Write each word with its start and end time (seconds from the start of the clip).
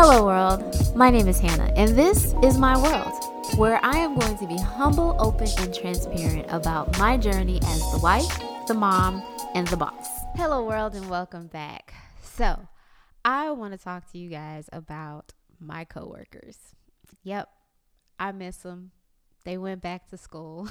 Hello, 0.00 0.24
world. 0.24 0.94
My 0.94 1.10
name 1.10 1.26
is 1.26 1.40
Hannah, 1.40 1.72
and 1.74 1.98
this 1.98 2.32
is 2.40 2.56
my 2.56 2.80
world, 2.80 3.58
where 3.58 3.80
I 3.84 3.98
am 3.98 4.16
going 4.16 4.38
to 4.38 4.46
be 4.46 4.56
humble, 4.56 5.16
open, 5.18 5.48
and 5.58 5.74
transparent 5.74 6.46
about 6.50 6.96
my 7.00 7.16
journey 7.16 7.58
as 7.64 7.80
the 7.90 7.98
wife, 7.98 8.38
the 8.68 8.74
mom, 8.74 9.24
and 9.56 9.66
the 9.66 9.76
boss. 9.76 10.06
Hello, 10.36 10.64
world, 10.64 10.94
and 10.94 11.10
welcome 11.10 11.48
back. 11.48 11.94
So, 12.22 12.68
I 13.24 13.50
want 13.50 13.72
to 13.72 13.78
talk 13.78 14.08
to 14.12 14.18
you 14.18 14.30
guys 14.30 14.68
about 14.72 15.32
my 15.58 15.82
coworkers. 15.82 16.56
Yep, 17.24 17.48
I 18.20 18.30
miss 18.30 18.58
them. 18.58 18.92
They 19.44 19.58
went 19.58 19.82
back 19.82 20.08
to 20.10 20.16
school. 20.16 20.70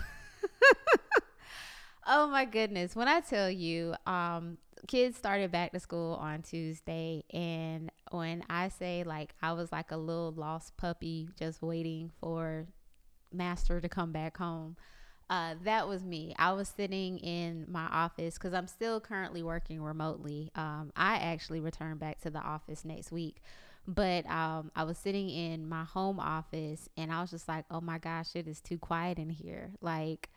oh 2.07 2.27
my 2.27 2.45
goodness. 2.45 2.95
When 2.95 3.09
I 3.09 3.19
tell 3.19 3.49
you, 3.49 3.93
um, 4.05 4.57
kids 4.87 5.17
started 5.17 5.51
back 5.51 5.71
to 5.71 5.79
school 5.79 6.13
on 6.15 6.41
Tuesday 6.41 7.23
and 7.33 7.91
when 8.11 8.43
I 8.49 8.69
say 8.69 9.03
like 9.05 9.33
I 9.41 9.53
was 9.53 9.71
like 9.71 9.91
a 9.91 9.97
little 9.97 10.31
lost 10.31 10.77
puppy 10.77 11.29
just 11.37 11.61
waiting 11.61 12.11
for 12.19 12.67
master 13.31 13.81
to 13.81 13.89
come 13.89 14.11
back 14.11 14.37
home. 14.37 14.77
Uh, 15.29 15.55
that 15.63 15.87
was 15.89 16.05
me. 16.05 16.33
I 16.39 16.53
was 16.53 16.69
sitting 16.69 17.17
in 17.19 17.65
my 17.67 17.85
office 17.87 18.35
because 18.35 18.53
I'm 18.53 18.67
still 18.67 19.01
currently 19.01 19.43
working 19.43 19.81
remotely. 19.81 20.51
Um, 20.55 20.93
I 20.95 21.17
actually 21.17 21.59
return 21.59 21.97
back 21.97 22.21
to 22.21 22.29
the 22.29 22.39
office 22.39 22.85
next 22.85 23.11
week, 23.11 23.41
but 23.85 24.25
um, 24.29 24.71
I 24.73 24.85
was 24.85 24.97
sitting 24.97 25.29
in 25.29 25.67
my 25.67 25.83
home 25.83 26.19
office 26.19 26.87
and 26.95 27.11
I 27.11 27.19
was 27.19 27.31
just 27.31 27.47
like, 27.49 27.65
oh 27.69 27.81
my 27.81 27.97
gosh, 27.97 28.35
it 28.35 28.47
is 28.47 28.61
too 28.61 28.77
quiet 28.77 29.17
in 29.19 29.29
here. 29.29 29.71
Like, 29.81 30.29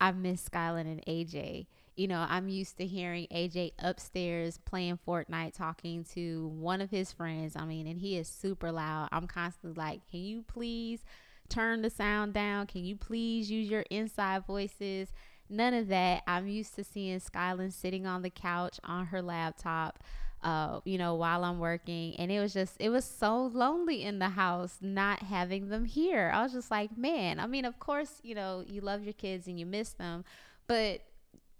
I 0.00 0.12
miss 0.12 0.40
Skyland 0.40 0.88
and 0.88 1.04
AJ 1.06 1.66
you 1.98 2.06
know, 2.06 2.24
I'm 2.28 2.48
used 2.48 2.76
to 2.76 2.86
hearing 2.86 3.26
AJ 3.34 3.72
upstairs 3.80 4.58
playing 4.64 5.00
Fortnite, 5.04 5.52
talking 5.52 6.04
to 6.14 6.46
one 6.46 6.80
of 6.80 6.90
his 6.90 7.10
friends. 7.10 7.56
I 7.56 7.64
mean, 7.64 7.88
and 7.88 7.98
he 7.98 8.16
is 8.16 8.28
super 8.28 8.70
loud. 8.70 9.08
I'm 9.10 9.26
constantly 9.26 9.76
like, 9.76 10.08
can 10.08 10.20
you 10.20 10.42
please 10.42 11.04
turn 11.48 11.82
the 11.82 11.90
sound 11.90 12.34
down? 12.34 12.68
Can 12.68 12.84
you 12.84 12.94
please 12.94 13.50
use 13.50 13.68
your 13.68 13.84
inside 13.90 14.46
voices? 14.46 15.08
None 15.50 15.74
of 15.74 15.88
that. 15.88 16.22
I'm 16.28 16.46
used 16.46 16.76
to 16.76 16.84
seeing 16.84 17.18
Skyland 17.18 17.74
sitting 17.74 18.06
on 18.06 18.22
the 18.22 18.30
couch 18.30 18.78
on 18.84 19.06
her 19.06 19.20
laptop, 19.20 19.98
uh, 20.44 20.78
you 20.84 20.98
know, 20.98 21.16
while 21.16 21.42
I'm 21.42 21.58
working. 21.58 22.14
And 22.14 22.30
it 22.30 22.38
was 22.38 22.54
just, 22.54 22.76
it 22.78 22.90
was 22.90 23.04
so 23.04 23.46
lonely 23.46 24.04
in 24.04 24.20
the 24.20 24.28
house 24.28 24.78
not 24.80 25.24
having 25.24 25.68
them 25.68 25.84
here. 25.84 26.30
I 26.32 26.44
was 26.44 26.52
just 26.52 26.70
like, 26.70 26.96
man, 26.96 27.40
I 27.40 27.48
mean, 27.48 27.64
of 27.64 27.80
course, 27.80 28.20
you 28.22 28.36
know, 28.36 28.62
you 28.64 28.82
love 28.82 29.02
your 29.02 29.14
kids 29.14 29.48
and 29.48 29.58
you 29.58 29.66
miss 29.66 29.94
them, 29.94 30.24
but 30.68 31.02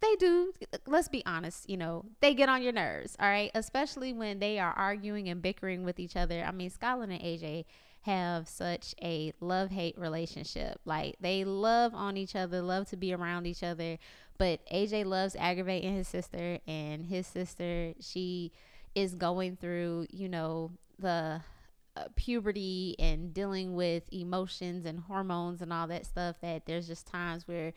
they 0.01 0.15
do 0.17 0.53
let's 0.87 1.09
be 1.09 1.23
honest 1.27 1.69
you 1.69 1.77
know 1.77 2.05
they 2.21 2.35
get 2.35 2.49
on 2.49 2.63
your 2.63 2.73
nerves 2.73 3.17
all 3.21 3.29
right? 3.29 3.51
Especially 3.55 4.13
when 4.13 4.39
they 4.39 4.59
are 4.59 4.73
arguing 4.73 5.29
and 5.29 5.43
bickering 5.43 5.85
with 5.85 5.99
each 5.99 6.17
other. 6.17 6.45
I 6.45 6.51
mean 6.53 6.71
skyland 6.71 7.13
and 7.13 7.21
aj 7.21 7.65
have 8.03 8.49
such 8.49 8.95
a 9.03 9.33
love 9.41 9.71
hate 9.71 9.99
relationship. 9.99 10.81
Like 10.85 11.17
they 11.21 11.45
love 11.45 11.95
on 11.95 12.17
each 12.17 12.37
other 12.37 12.63
love 12.63 12.89
to 12.89 12.97
be 12.97 13.13
around 13.13 13.47
each 13.47 13.63
other. 13.63 13.99
But 14.39 14.61
aj 14.73 15.05
loves 15.05 15.37
aggravating 15.37 15.95
his 15.95 16.09
sister 16.09 16.59
and 16.67 17.07
his 17.07 17.27
sister 17.27 17.95
she 18.01 18.53
is 18.95 19.15
going 19.15 19.57
through 19.57 20.07
you 20.11 20.29
know 20.29 20.73
the 20.99 21.41
uh, 21.97 22.05
puberty 22.17 22.95
and 22.99 23.35
dealing 23.35 23.75
with 23.75 24.05
emotions 24.13 24.87
and 24.87 25.01
hormones 25.01 25.61
and 25.61 25.73
all 25.73 25.87
that 25.89 26.07
stuff 26.07 26.37
that 26.41 26.65
there's 26.67 26.87
just 26.87 27.07
times 27.07 27.47
where 27.47 27.73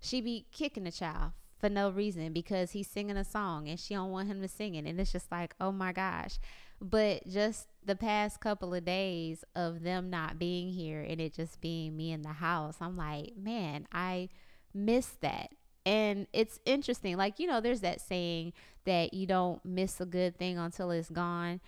she 0.00 0.20
be 0.20 0.46
kicking 0.52 0.84
the 0.84 0.92
child 0.92 1.32
for 1.64 1.70
no 1.70 1.88
reason 1.88 2.34
because 2.34 2.72
he's 2.72 2.86
singing 2.86 3.16
a 3.16 3.24
song 3.24 3.68
and 3.68 3.80
she 3.80 3.94
don't 3.94 4.10
want 4.10 4.28
him 4.28 4.42
to 4.42 4.48
sing 4.48 4.74
it. 4.74 4.84
And 4.84 5.00
it's 5.00 5.12
just 5.12 5.32
like 5.32 5.54
oh 5.60 5.72
my 5.72 5.92
gosh. 5.92 6.38
But 6.78 7.26
just 7.26 7.68
the 7.82 7.96
past 7.96 8.40
couple 8.40 8.74
of 8.74 8.84
days 8.84 9.44
of 9.56 9.82
them 9.82 10.10
not 10.10 10.38
being 10.38 10.70
here 10.70 11.00
and 11.00 11.20
it 11.22 11.32
just 11.32 11.62
being 11.62 11.96
me 11.96 12.12
in 12.12 12.22
the 12.22 12.32
house 12.32 12.76
i'm 12.80 12.96
like 12.96 13.32
man 13.36 13.86
i 13.92 14.28
miss 14.74 15.16
that. 15.20 15.52
And 15.86 16.26
it's 16.32 16.60
interesting. 16.66 17.16
Like 17.16 17.38
you 17.38 17.46
know 17.46 17.60
there's 17.60 17.80
that 17.80 18.00
saying 18.00 18.52
that 18.84 19.14
you 19.14 19.26
don't 19.26 19.64
miss 19.64 20.00
a 20.00 20.06
good 20.06 20.36
thing 20.36 20.58
until 20.58 20.90
it's 20.90 21.08
gone. 21.08 21.60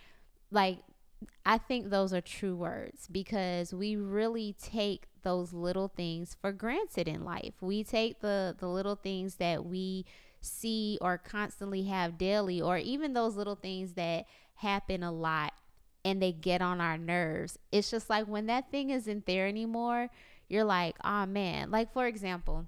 Like 0.51 0.79
I 1.45 1.57
think 1.57 1.89
those 1.89 2.13
are 2.13 2.21
true 2.21 2.55
words 2.55 3.07
because 3.11 3.73
we 3.73 3.95
really 3.95 4.55
take 4.61 5.07
those 5.23 5.53
little 5.53 5.87
things 5.87 6.35
for 6.39 6.51
granted 6.51 7.07
in 7.07 7.23
life. 7.23 7.53
We 7.61 7.83
take 7.83 8.19
the 8.19 8.55
the 8.57 8.67
little 8.67 8.95
things 8.95 9.35
that 9.35 9.65
we 9.65 10.05
see 10.41 10.97
or 11.01 11.17
constantly 11.17 11.83
have 11.83 12.17
daily 12.17 12.61
or 12.61 12.77
even 12.77 13.13
those 13.13 13.35
little 13.35 13.55
things 13.55 13.93
that 13.93 14.25
happen 14.55 15.03
a 15.03 15.11
lot 15.11 15.53
and 16.05 16.21
they 16.21 16.31
get 16.31 16.61
on 16.61 16.79
our 16.79 16.97
nerves. 16.97 17.57
It's 17.71 17.89
just 17.89 18.09
like 18.09 18.27
when 18.27 18.45
that 18.47 18.71
thing 18.71 18.89
isn't 18.91 19.25
there 19.25 19.47
anymore, 19.47 20.09
you're 20.47 20.63
like, 20.63 20.95
"Oh 21.03 21.25
man." 21.25 21.71
Like 21.71 21.91
for 21.91 22.07
example, 22.07 22.67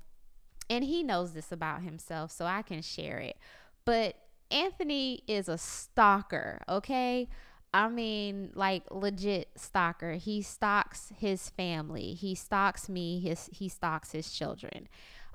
and 0.70 0.84
he 0.84 1.04
knows 1.04 1.34
this 1.34 1.52
about 1.52 1.82
himself, 1.82 2.32
so 2.32 2.46
I 2.46 2.62
can 2.62 2.82
share 2.82 3.20
it. 3.20 3.38
But 3.86 4.16
Anthony 4.52 5.24
is 5.28 5.48
a 5.50 5.58
stalker, 5.58 6.62
okay? 6.68 7.28
I 7.74 7.88
mean, 7.88 8.52
like 8.56 8.84
legit 8.90 9.50
stalker. 9.56 10.14
He 10.14 10.42
stalks 10.42 11.12
his 11.18 11.50
family. 11.50 12.14
He 12.14 12.34
stalks 12.36 12.90
me. 12.90 13.20
His 13.20 13.50
he 13.52 13.70
stalks 13.70 14.12
his 14.12 14.32
children. 14.32 14.88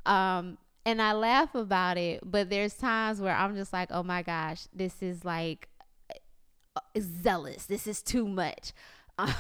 Um, 0.05 0.59
and 0.85 1.01
I 1.01 1.13
laugh 1.13 1.55
about 1.55 1.97
it, 1.97 2.21
but 2.25 2.51
there's 2.51 2.75
times 2.75 3.21
where 3.21 3.35
I'm 3.35 3.55
just 3.55 3.73
like, 3.73 3.89
oh 3.91 4.03
my 4.03 4.23
gosh, 4.23 4.67
this 4.75 5.01
is 5.01 5.25
like 5.25 5.69
uh, 6.11 6.83
zealous. 7.01 7.67
This 7.67 7.87
is 7.87 8.03
too 8.03 8.27
much. 8.29 8.73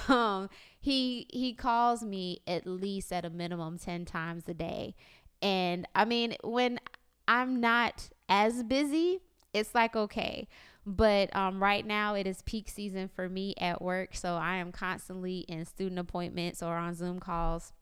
Um, 0.09 0.51
he 0.79 1.27
he 1.31 1.53
calls 1.53 2.05
me 2.05 2.43
at 2.47 2.65
least 2.65 3.13
at 3.13 3.25
a 3.25 3.31
minimum 3.31 3.77
ten 3.77 4.05
times 4.05 4.45
a 4.47 4.55
day, 4.55 4.95
and 5.43 5.89
I 5.97 6.05
mean 6.05 6.37
when 6.45 6.79
I'm 7.27 7.59
not 7.61 8.09
as 8.29 8.63
busy, 8.63 9.19
it's 9.53 9.75
like 9.75 9.97
okay 9.97 10.47
but 10.87 11.35
um, 11.35 11.63
right 11.63 11.87
now, 11.87 12.15
it 12.15 12.27
is 12.27 12.43
peak 12.43 12.69
season 12.69 13.09
for 13.09 13.29
me 13.29 13.55
at 13.59 13.81
work. 13.81 14.15
So 14.15 14.35
I 14.35 14.57
am 14.57 14.71
constantly 14.71 15.39
in 15.41 15.65
student 15.65 15.99
appointments 15.99 16.63
or 16.63 16.77
on 16.77 16.95
Zoom 16.95 17.21
calls. 17.21 17.73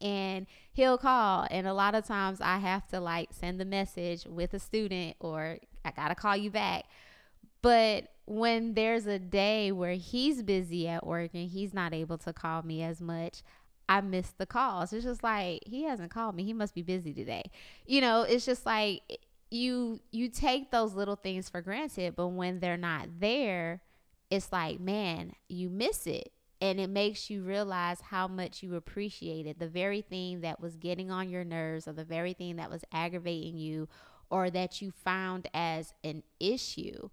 And 0.00 0.46
he'll 0.72 0.98
call. 0.98 1.46
And 1.50 1.68
a 1.68 1.74
lot 1.74 1.94
of 1.94 2.04
times 2.04 2.40
I 2.40 2.58
have 2.58 2.88
to 2.88 2.98
like 2.98 3.28
send 3.32 3.60
the 3.60 3.64
message 3.64 4.26
with 4.26 4.52
a 4.52 4.58
student 4.58 5.16
or 5.20 5.58
I 5.84 5.92
got 5.92 6.08
to 6.08 6.16
call 6.16 6.36
you 6.36 6.50
back. 6.50 6.86
But 7.62 8.08
when 8.26 8.74
there's 8.74 9.06
a 9.06 9.18
day 9.18 9.70
where 9.70 9.94
he's 9.94 10.42
busy 10.42 10.88
at 10.88 11.06
work 11.06 11.30
and 11.34 11.48
he's 11.48 11.72
not 11.72 11.94
able 11.94 12.18
to 12.18 12.32
call 12.32 12.62
me 12.62 12.82
as 12.82 13.00
much, 13.00 13.42
I 13.88 14.00
miss 14.00 14.32
the 14.36 14.46
calls. 14.46 14.92
It's 14.92 15.04
just 15.04 15.22
like 15.22 15.62
he 15.64 15.84
hasn't 15.84 16.10
called 16.10 16.34
me. 16.34 16.42
He 16.42 16.52
must 16.52 16.74
be 16.74 16.82
busy 16.82 17.12
today. 17.12 17.50
You 17.86 18.00
know, 18.00 18.22
it's 18.22 18.44
just 18.44 18.66
like 18.66 19.02
you 19.54 20.00
you 20.10 20.28
take 20.28 20.70
those 20.70 20.94
little 20.94 21.16
things 21.16 21.48
for 21.48 21.62
granted, 21.62 22.16
but 22.16 22.28
when 22.28 22.60
they're 22.60 22.76
not 22.76 23.08
there, 23.20 23.80
it's 24.30 24.52
like, 24.52 24.80
man, 24.80 25.32
you 25.48 25.70
miss 25.70 26.06
it. 26.06 26.32
And 26.60 26.80
it 26.80 26.88
makes 26.88 27.28
you 27.28 27.42
realize 27.42 28.00
how 28.00 28.26
much 28.26 28.62
you 28.62 28.74
appreciated 28.74 29.58
the 29.58 29.68
very 29.68 30.00
thing 30.00 30.40
that 30.40 30.60
was 30.60 30.76
getting 30.76 31.10
on 31.10 31.28
your 31.28 31.44
nerves 31.44 31.86
or 31.86 31.92
the 31.92 32.04
very 32.04 32.32
thing 32.32 32.56
that 32.56 32.70
was 32.70 32.84
aggravating 32.90 33.58
you 33.58 33.88
or 34.30 34.50
that 34.50 34.80
you 34.80 34.90
found 34.90 35.48
as 35.52 35.92
an 36.02 36.22
issue. 36.40 37.10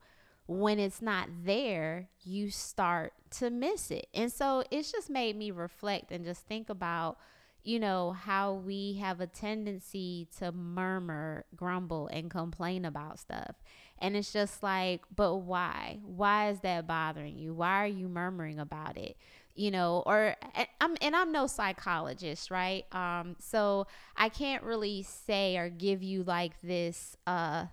When 0.47 0.79
it's 0.79 1.01
not 1.01 1.27
there, 1.43 2.09
you 2.23 2.49
start 2.49 3.13
to 3.31 3.49
miss 3.49 3.91
it. 3.91 4.07
And 4.13 4.31
so 4.31 4.63
it's 4.71 4.91
just 4.91 5.09
made 5.09 5.35
me 5.35 5.51
reflect 5.51 6.11
and 6.11 6.23
just 6.23 6.45
think 6.45 6.69
about 6.69 7.17
you 7.63 7.79
know, 7.79 8.11
how 8.11 8.53
we 8.53 8.93
have 8.93 9.21
a 9.21 9.27
tendency 9.27 10.27
to 10.39 10.51
murmur, 10.51 11.45
grumble, 11.55 12.07
and 12.07 12.29
complain 12.29 12.85
about 12.85 13.19
stuff. 13.19 13.55
And 13.99 14.15
it's 14.15 14.33
just 14.33 14.63
like, 14.63 15.01
but 15.15 15.35
why? 15.35 15.99
Why 16.03 16.49
is 16.49 16.59
that 16.61 16.87
bothering 16.87 17.37
you? 17.37 17.53
Why 17.53 17.83
are 17.83 17.87
you 17.87 18.09
murmuring 18.09 18.59
about 18.59 18.97
it? 18.97 19.15
You 19.53 19.69
know, 19.69 20.01
or 20.05 20.35
and 20.55 20.67
I'm 20.79 20.97
and 21.01 21.15
I'm 21.15 21.31
no 21.31 21.45
psychologist, 21.45 22.49
right? 22.49 22.85
Um, 22.95 23.35
so 23.39 23.85
I 24.15 24.29
can't 24.29 24.63
really 24.63 25.03
say 25.03 25.57
or 25.57 25.69
give 25.69 26.01
you 26.01 26.23
like 26.23 26.59
this 26.61 27.15
uh 27.27 27.65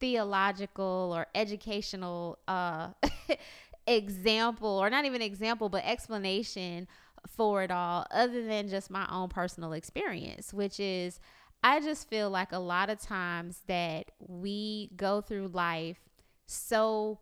theological 0.00 1.12
or 1.14 1.26
educational 1.34 2.38
uh 2.48 2.88
example 3.86 4.68
or 4.68 4.90
not 4.90 5.04
even 5.04 5.22
example 5.22 5.68
but 5.68 5.82
explanation 5.84 6.86
for 7.26 7.62
it 7.62 7.70
all 7.70 8.06
other 8.10 8.44
than 8.44 8.68
just 8.68 8.90
my 8.90 9.06
own 9.10 9.28
personal 9.28 9.72
experience, 9.72 10.52
which 10.52 10.80
is 10.80 11.20
I 11.64 11.80
just 11.80 12.08
feel 12.08 12.28
like 12.28 12.52
a 12.52 12.58
lot 12.58 12.90
of 12.90 13.00
times 13.00 13.62
that 13.68 14.10
we 14.18 14.90
go 14.96 15.20
through 15.20 15.48
life 15.48 16.00
so 16.46 17.20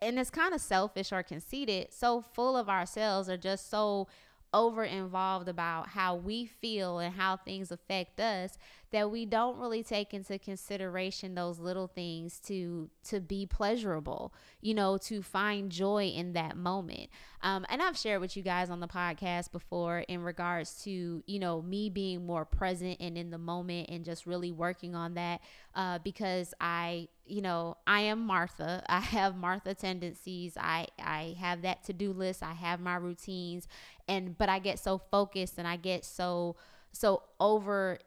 and 0.00 0.18
it's 0.18 0.30
kind 0.30 0.54
of 0.54 0.60
selfish 0.60 1.12
or 1.12 1.22
conceited, 1.22 1.92
so 1.92 2.22
full 2.22 2.56
of 2.56 2.68
ourselves 2.68 3.28
or 3.28 3.36
just 3.36 3.70
so 3.70 4.08
over 4.54 4.84
involved 4.84 5.48
about 5.48 5.88
how 5.88 6.14
we 6.14 6.46
feel 6.46 7.00
and 7.00 7.14
how 7.16 7.36
things 7.36 7.72
affect 7.72 8.20
us 8.20 8.56
that 8.94 9.10
we 9.10 9.26
don't 9.26 9.58
really 9.58 9.82
take 9.82 10.14
into 10.14 10.38
consideration 10.38 11.34
those 11.34 11.58
little 11.58 11.88
things 11.88 12.38
to 12.38 12.88
to 13.02 13.18
be 13.18 13.44
pleasurable 13.44 14.32
you 14.60 14.72
know 14.72 14.96
to 14.96 15.20
find 15.20 15.72
joy 15.72 16.04
in 16.04 16.32
that 16.34 16.56
moment. 16.56 17.10
Um, 17.42 17.66
and 17.68 17.82
i've 17.82 17.98
shared 17.98 18.20
with 18.20 18.36
you 18.36 18.44
guys 18.44 18.70
on 18.70 18.78
the 18.78 18.86
podcast 18.86 19.50
before 19.50 19.98
in 20.06 20.22
regards 20.22 20.84
to 20.84 21.24
you 21.26 21.38
know 21.40 21.60
me 21.60 21.90
being 21.90 22.24
more 22.24 22.44
present 22.44 22.98
and 23.00 23.18
in 23.18 23.30
the 23.30 23.38
moment 23.38 23.90
and 23.90 24.04
just 24.04 24.26
really 24.26 24.52
working 24.52 24.94
on 24.94 25.14
that 25.14 25.40
uh, 25.74 25.98
because 25.98 26.54
i 26.60 27.08
you 27.26 27.42
know 27.42 27.76
i 27.88 28.00
am 28.00 28.24
martha. 28.24 28.84
I 28.88 29.00
have 29.00 29.36
martha 29.36 29.74
tendencies. 29.74 30.56
I 30.56 30.86
i 31.00 31.34
have 31.40 31.62
that 31.62 31.82
to-do 31.84 32.12
list. 32.12 32.44
I 32.44 32.52
have 32.52 32.78
my 32.78 32.94
routines. 32.94 33.66
And 34.06 34.38
but 34.38 34.48
i 34.48 34.60
get 34.60 34.78
so 34.78 34.98
focused 34.98 35.58
and 35.58 35.66
i 35.66 35.74
get 35.74 36.04
so 36.04 36.54
so 36.92 37.24
over 37.40 37.98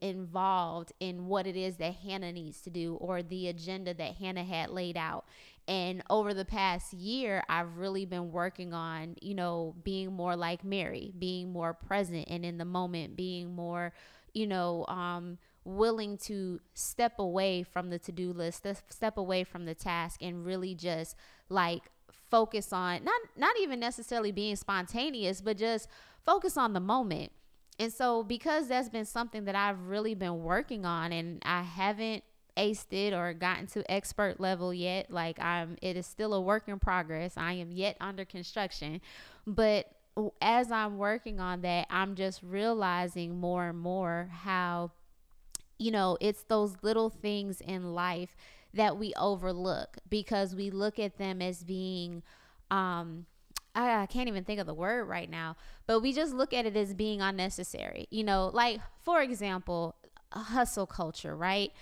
involved 0.00 0.92
in 1.00 1.26
what 1.26 1.46
it 1.46 1.56
is 1.56 1.76
that 1.76 1.94
Hannah 1.94 2.32
needs 2.32 2.60
to 2.62 2.70
do 2.70 2.96
or 2.96 3.22
the 3.22 3.48
agenda 3.48 3.94
that 3.94 4.16
Hannah 4.16 4.44
had 4.44 4.70
laid 4.70 4.96
out. 4.96 5.24
And 5.66 6.02
over 6.10 6.34
the 6.34 6.44
past 6.44 6.92
year, 6.92 7.42
I've 7.48 7.78
really 7.78 8.04
been 8.04 8.32
working 8.32 8.74
on, 8.74 9.16
you 9.22 9.34
know, 9.34 9.74
being 9.82 10.12
more 10.12 10.36
like 10.36 10.64
Mary, 10.64 11.12
being 11.18 11.52
more 11.52 11.72
present 11.72 12.26
and 12.28 12.44
in 12.44 12.58
the 12.58 12.64
moment, 12.64 13.16
being 13.16 13.54
more, 13.54 13.92
you 14.34 14.46
know, 14.46 14.84
um, 14.88 15.38
willing 15.64 16.18
to 16.18 16.60
step 16.74 17.18
away 17.18 17.62
from 17.62 17.90
the 17.90 17.98
to-do 17.98 18.32
list, 18.32 18.66
step 18.88 19.16
away 19.16 19.44
from 19.44 19.64
the 19.64 19.74
task 19.74 20.20
and 20.20 20.44
really 20.44 20.74
just 20.74 21.16
like 21.48 21.84
focus 22.30 22.72
on 22.72 23.04
not 23.04 23.20
not 23.36 23.54
even 23.60 23.78
necessarily 23.78 24.32
being 24.32 24.56
spontaneous, 24.56 25.40
but 25.40 25.56
just 25.56 25.88
focus 26.24 26.56
on 26.56 26.72
the 26.72 26.80
moment 26.80 27.30
and 27.78 27.92
so, 27.92 28.22
because 28.22 28.68
that's 28.68 28.88
been 28.88 29.06
something 29.06 29.44
that 29.44 29.54
I've 29.54 29.86
really 29.86 30.14
been 30.14 30.42
working 30.42 30.84
on, 30.84 31.12
and 31.12 31.42
I 31.44 31.62
haven't 31.62 32.24
aced 32.56 32.92
it 32.92 33.14
or 33.14 33.32
gotten 33.32 33.66
to 33.68 33.90
expert 33.90 34.38
level 34.38 34.74
yet, 34.74 35.10
like 35.10 35.40
I'm, 35.40 35.76
it 35.80 35.96
is 35.96 36.06
still 36.06 36.34
a 36.34 36.40
work 36.40 36.68
in 36.68 36.78
progress. 36.78 37.34
I 37.36 37.54
am 37.54 37.72
yet 37.72 37.96
under 38.00 38.24
construction, 38.24 39.00
but 39.46 39.90
as 40.42 40.70
I'm 40.70 40.98
working 40.98 41.40
on 41.40 41.62
that, 41.62 41.86
I'm 41.88 42.14
just 42.14 42.42
realizing 42.42 43.40
more 43.40 43.68
and 43.68 43.78
more 43.78 44.28
how, 44.30 44.92
you 45.78 45.90
know, 45.90 46.18
it's 46.20 46.44
those 46.44 46.76
little 46.82 47.08
things 47.08 47.62
in 47.62 47.94
life 47.94 48.36
that 48.74 48.98
we 48.98 49.14
overlook 49.14 49.96
because 50.08 50.54
we 50.54 50.70
look 50.70 50.98
at 50.98 51.16
them 51.16 51.40
as 51.40 51.64
being, 51.64 52.22
um, 52.70 53.26
I, 53.74 54.02
I 54.02 54.06
can't 54.06 54.28
even 54.28 54.44
think 54.44 54.60
of 54.60 54.66
the 54.66 54.74
word 54.74 55.04
right 55.04 55.30
now, 55.30 55.56
but 55.86 56.00
we 56.00 56.12
just 56.12 56.34
look 56.34 56.52
at 56.52 56.66
it 56.66 56.76
as 56.76 56.94
being 56.94 57.20
unnecessary. 57.20 58.06
You 58.10 58.24
know, 58.24 58.50
like 58.52 58.80
for 59.02 59.22
example, 59.22 59.96
hustle 60.32 60.86
culture, 60.86 61.36
right? 61.36 61.72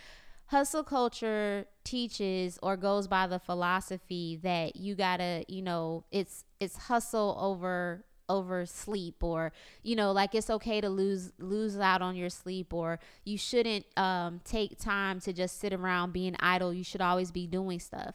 Hustle 0.47 0.83
culture 0.83 1.67
teaches 1.85 2.59
or 2.63 2.77
goes 2.77 3.07
by 3.07 3.27
the 3.27 3.39
philosophy 3.39 4.39
that 4.43 4.77
you 4.77 4.95
gotta, 4.95 5.45
you 5.49 5.63
know, 5.63 6.05
it's 6.11 6.45
it's 6.59 6.77
hustle 6.77 7.37
over 7.41 8.05
over 8.29 8.65
sleep 8.65 9.25
or 9.25 9.53
you 9.83 9.97
know 9.97 10.13
like 10.13 10.37
it's 10.37 10.49
okay 10.49 10.81
to 10.81 10.89
lose 10.89 11.33
lose 11.41 11.77
out 11.77 12.01
on 12.01 12.15
your 12.15 12.31
sleep 12.31 12.73
or 12.73 13.01
you 13.25 13.37
shouldn't 13.37 13.85
um, 13.99 14.41
take 14.45 14.79
time 14.79 15.19
to 15.19 15.33
just 15.33 15.59
sit 15.59 15.73
around 15.73 16.13
being 16.13 16.37
idle 16.39 16.73
you 16.73 16.85
should 16.85 17.01
always 17.01 17.33
be 17.33 17.49
doing 17.49 17.81
stuff 17.81 18.15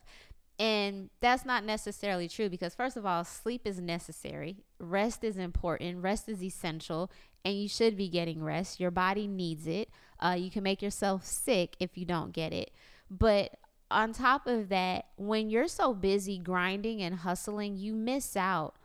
and 0.58 1.10
that's 1.20 1.46
not 1.46 1.66
necessarily 1.66 2.30
true 2.30 2.50
because, 2.50 2.76
first 2.76 2.96
of 2.96 3.06
all, 3.06 3.24
sleep 3.24 3.62
is 3.66 3.80
necessary, 3.80 4.64
rest 4.80 5.24
is 5.24 5.38
important, 5.38 6.02
rest 6.02 6.30
is 6.30 6.44
essential, 6.44 7.12
and 7.44 7.56
you 7.56 7.68
should 7.68 7.98
be 7.98 8.08
getting 8.08 8.44
rest. 8.44 8.80
Your 8.80 8.92
body 8.92 9.28
needs 9.28 9.68
it. 9.68 9.90
Uh, 10.20 10.36
you 10.38 10.50
can 10.50 10.64
make 10.64 10.82
yourself 10.82 11.26
sick 11.26 11.76
if 11.80 11.98
you 11.98 12.06
don't 12.06 12.32
get 12.32 12.54
it. 12.54 12.72
But 13.10 13.56
on 13.92 14.14
top 14.14 14.48
of 14.48 14.70
that, 14.70 15.06
when 15.18 15.50
you're 15.50 15.68
so 15.68 15.94
busy 15.94 16.38
grinding 16.40 17.02
and 17.02 17.16
hustling, 17.16 17.76
you 17.78 17.94
miss 17.94 18.36
out 18.36 18.76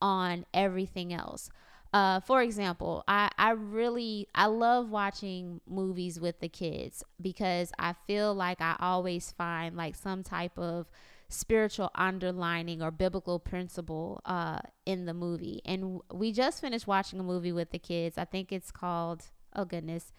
on 0.00 0.44
everything 0.52 1.12
else. 1.12 1.48
Uh, 1.92 2.20
for 2.20 2.42
example, 2.42 3.04
I, 3.06 3.30
I 3.38 3.50
really 3.50 4.26
I 4.34 4.46
love 4.46 4.90
watching 4.90 5.60
movies 5.68 6.18
with 6.18 6.40
the 6.40 6.48
kids 6.48 7.04
because 7.20 7.70
I 7.78 7.94
feel 8.06 8.34
like 8.34 8.62
I 8.62 8.76
always 8.80 9.30
find 9.32 9.76
like 9.76 9.94
some 9.94 10.22
type 10.22 10.58
of 10.58 10.86
spiritual 11.32 11.90
underlining 11.94 12.82
or 12.82 12.90
biblical 12.90 13.38
principle 13.38 14.20
uh, 14.24 14.58
in 14.86 15.06
the 15.06 15.14
movie. 15.14 15.60
And 15.64 16.00
we 16.12 16.32
just 16.32 16.60
finished 16.60 16.86
watching 16.86 17.18
a 17.20 17.24
movie 17.24 17.52
with 17.52 17.70
the 17.70 17.78
kids. 17.78 18.18
I 18.18 18.24
think 18.24 18.52
it's 18.52 18.70
called, 18.70 19.24
oh 19.54 19.64
goodness, 19.64 20.12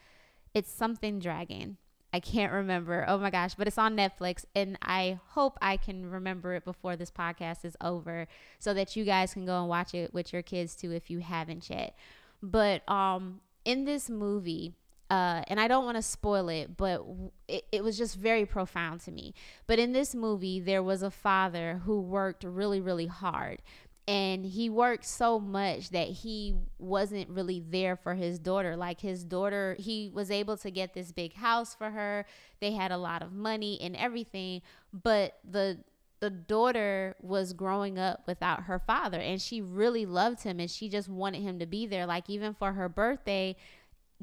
it's 0.54 0.72
something 0.72 1.20
dragon. 1.20 1.78
I 2.16 2.20
can't 2.20 2.54
remember. 2.54 3.06
Oh 3.08 3.18
my 3.18 3.32
gosh, 3.32 3.56
but 3.56 3.68
it's 3.68 3.78
on 3.78 3.98
Netflix 3.98 4.46
and 4.56 4.78
I 4.84 5.20
hope 5.30 5.58
I 5.62 5.78
can 5.78 6.10
remember 6.10 6.54
it 6.54 6.64
before 6.64 6.96
this 6.96 7.10
podcast 7.10 7.66
is 7.66 7.76
over 7.82 8.28
so 8.60 8.74
that 8.76 8.96
you 8.96 9.04
guys 9.04 9.34
can 9.34 9.46
go 9.46 9.60
and 9.60 9.68
watch 9.68 9.96
it 9.96 10.14
with 10.14 10.32
your 10.32 10.44
kids 10.44 10.76
too 10.76 10.92
if 10.92 11.10
you 11.10 11.20
haven't 11.20 11.70
yet. 11.70 11.96
But 12.42 12.88
um 12.90 13.42
in 13.66 13.86
this 13.86 14.10
movie, 14.10 14.74
uh, 15.14 15.44
and 15.48 15.60
I 15.60 15.68
don't 15.68 15.86
want 15.86 15.98
to 15.98 16.02
spoil 16.02 16.50
it, 16.50 16.76
but 16.76 17.06
it, 17.48 17.66
it 17.72 17.84
was 17.84 18.00
just 18.00 18.16
very 18.16 18.48
profound 18.48 19.02
to 19.02 19.12
me. 19.12 19.36
But 19.68 19.78
in 19.78 19.92
this 19.92 20.16
movie, 20.16 20.60
there 20.60 20.82
was 20.82 21.04
a 21.04 21.12
father 21.12 21.82
who 21.86 22.02
worked 22.02 22.44
really, 22.44 22.82
really 22.82 23.06
hard. 23.06 23.62
And 24.08 24.44
he 24.44 24.72
worked 24.72 25.06
so 25.06 25.40
much 25.40 25.92
that 25.92 26.08
he 26.08 26.56
wasn't 26.80 27.30
really 27.30 27.60
there 27.60 27.96
for 27.96 28.16
his 28.16 28.40
daughter. 28.40 28.76
Like 28.76 29.02
his 29.02 29.24
daughter, 29.24 29.78
he 29.78 30.10
was 30.12 30.32
able 30.32 30.58
to 30.58 30.72
get 30.72 30.96
this 30.96 31.12
big 31.12 31.36
house 31.36 31.76
for 31.76 31.92
her. 31.92 32.26
They 32.60 32.72
had 32.72 32.92
a 32.92 32.98
lot 32.98 33.22
of 33.22 33.32
money 33.32 33.78
and 33.82 33.96
everything, 33.96 34.64
but 34.92 35.38
the 35.48 35.78
the 36.22 36.30
daughter 36.30 37.18
was 37.22 37.52
growing 37.52 38.00
up 38.00 38.22
without 38.26 38.64
her 38.64 38.80
father 38.80 39.20
and 39.20 39.42
she 39.42 39.60
really 39.60 40.06
loved 40.06 40.42
him 40.44 40.58
and 40.58 40.72
she 40.72 40.88
just 40.88 41.10
wanted 41.10 41.42
him 41.42 41.60
to 41.60 41.66
be 41.66 41.86
there 41.86 42.06
like 42.06 42.30
even 42.30 42.54
for 42.54 42.72
her 42.72 42.88
birthday 42.88 43.54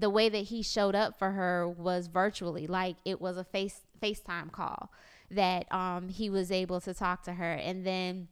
the 0.01 0.11
way 0.11 0.29
that 0.29 0.45
he 0.45 0.63
showed 0.63 0.95
up 0.95 1.19
for 1.19 1.33
her 1.33 1.69
was 1.69 2.07
virtually 2.07 2.67
like 2.67 2.97
it 3.05 3.21
was 3.21 3.37
a 3.37 3.45
face 3.45 3.83
FaceTime 4.03 4.51
call 4.51 4.91
that 5.31 5.71
um 5.73 6.09
he 6.09 6.31
was 6.31 6.51
able 6.51 6.81
to 6.81 6.95
talk 6.95 7.23
to 7.25 7.35
her. 7.35 7.53
And 7.53 7.87
then 7.87 8.29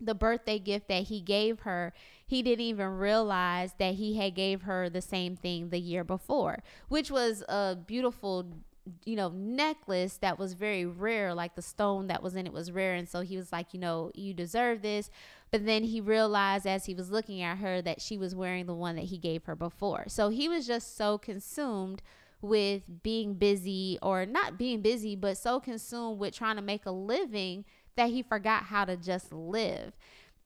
the 0.00 0.14
birthday 0.14 0.58
gift 0.58 0.88
that 0.88 1.04
he 1.04 1.20
gave 1.20 1.60
her 1.60 1.92
he 2.26 2.42
didn't 2.42 2.64
even 2.64 2.88
realize 2.98 3.74
that 3.78 3.94
he 3.94 4.16
had 4.16 4.34
gave 4.34 4.62
her 4.62 4.90
the 4.90 5.00
same 5.00 5.36
thing 5.36 5.68
the 5.68 5.78
year 5.78 6.02
before 6.02 6.64
which 6.88 7.12
was 7.12 7.44
a 7.48 7.76
beautiful 7.86 8.44
you 9.04 9.16
know 9.16 9.30
necklace 9.30 10.18
that 10.18 10.38
was 10.38 10.52
very 10.54 10.84
rare 10.84 11.34
like 11.34 11.54
the 11.54 11.62
stone 11.62 12.06
that 12.08 12.22
was 12.22 12.34
in 12.34 12.46
it 12.46 12.52
was 12.52 12.70
rare. 12.70 12.94
And 12.94 13.08
so 13.08 13.20
he 13.20 13.36
was 13.36 13.52
like 13.52 13.72
you 13.72 13.80
know 13.80 14.10
you 14.14 14.34
deserve 14.34 14.82
this 14.82 15.10
but 15.54 15.66
then 15.66 15.84
he 15.84 16.00
realized 16.00 16.66
as 16.66 16.86
he 16.86 16.96
was 16.96 17.12
looking 17.12 17.40
at 17.40 17.58
her 17.58 17.80
that 17.80 18.00
she 18.00 18.18
was 18.18 18.34
wearing 18.34 18.66
the 18.66 18.74
one 18.74 18.96
that 18.96 19.04
he 19.04 19.18
gave 19.18 19.44
her 19.44 19.54
before. 19.54 20.02
So 20.08 20.28
he 20.28 20.48
was 20.48 20.66
just 20.66 20.96
so 20.96 21.16
consumed 21.16 22.02
with 22.42 22.82
being 23.04 23.34
busy 23.34 23.96
or 24.02 24.26
not 24.26 24.58
being 24.58 24.82
busy 24.82 25.14
but 25.14 25.38
so 25.38 25.60
consumed 25.60 26.18
with 26.18 26.34
trying 26.34 26.56
to 26.56 26.60
make 26.60 26.86
a 26.86 26.90
living 26.90 27.64
that 27.94 28.10
he 28.10 28.20
forgot 28.20 28.64
how 28.64 28.84
to 28.84 28.96
just 28.96 29.32
live. 29.32 29.96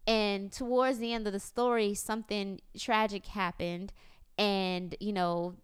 And 0.06 0.52
towards 0.52 0.98
the 0.98 1.14
end 1.14 1.26
of 1.26 1.32
the 1.32 1.40
story 1.40 1.94
something 1.94 2.60
tragic 2.76 3.28
happened 3.28 3.94
and 4.36 4.94
you 5.00 5.14
know 5.14 5.54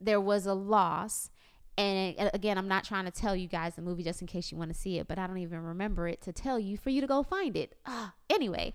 there 0.00 0.22
was 0.22 0.46
a 0.46 0.54
loss 0.54 1.28
and 1.76 2.30
again, 2.34 2.58
I'm 2.58 2.68
not 2.68 2.84
trying 2.84 3.06
to 3.06 3.10
tell 3.10 3.34
you 3.34 3.48
guys 3.48 3.74
the 3.74 3.82
movie 3.82 4.02
just 4.02 4.20
in 4.20 4.26
case 4.26 4.52
you 4.52 4.58
want 4.58 4.72
to 4.72 4.78
see 4.78 4.98
it, 4.98 5.08
but 5.08 5.18
I 5.18 5.26
don't 5.26 5.38
even 5.38 5.62
remember 5.62 6.08
it 6.08 6.20
to 6.22 6.32
tell 6.32 6.58
you 6.58 6.76
for 6.76 6.90
you 6.90 7.00
to 7.00 7.06
go 7.06 7.22
find 7.22 7.56
it. 7.56 7.74
Uh, 7.86 8.08
anyway, 8.28 8.74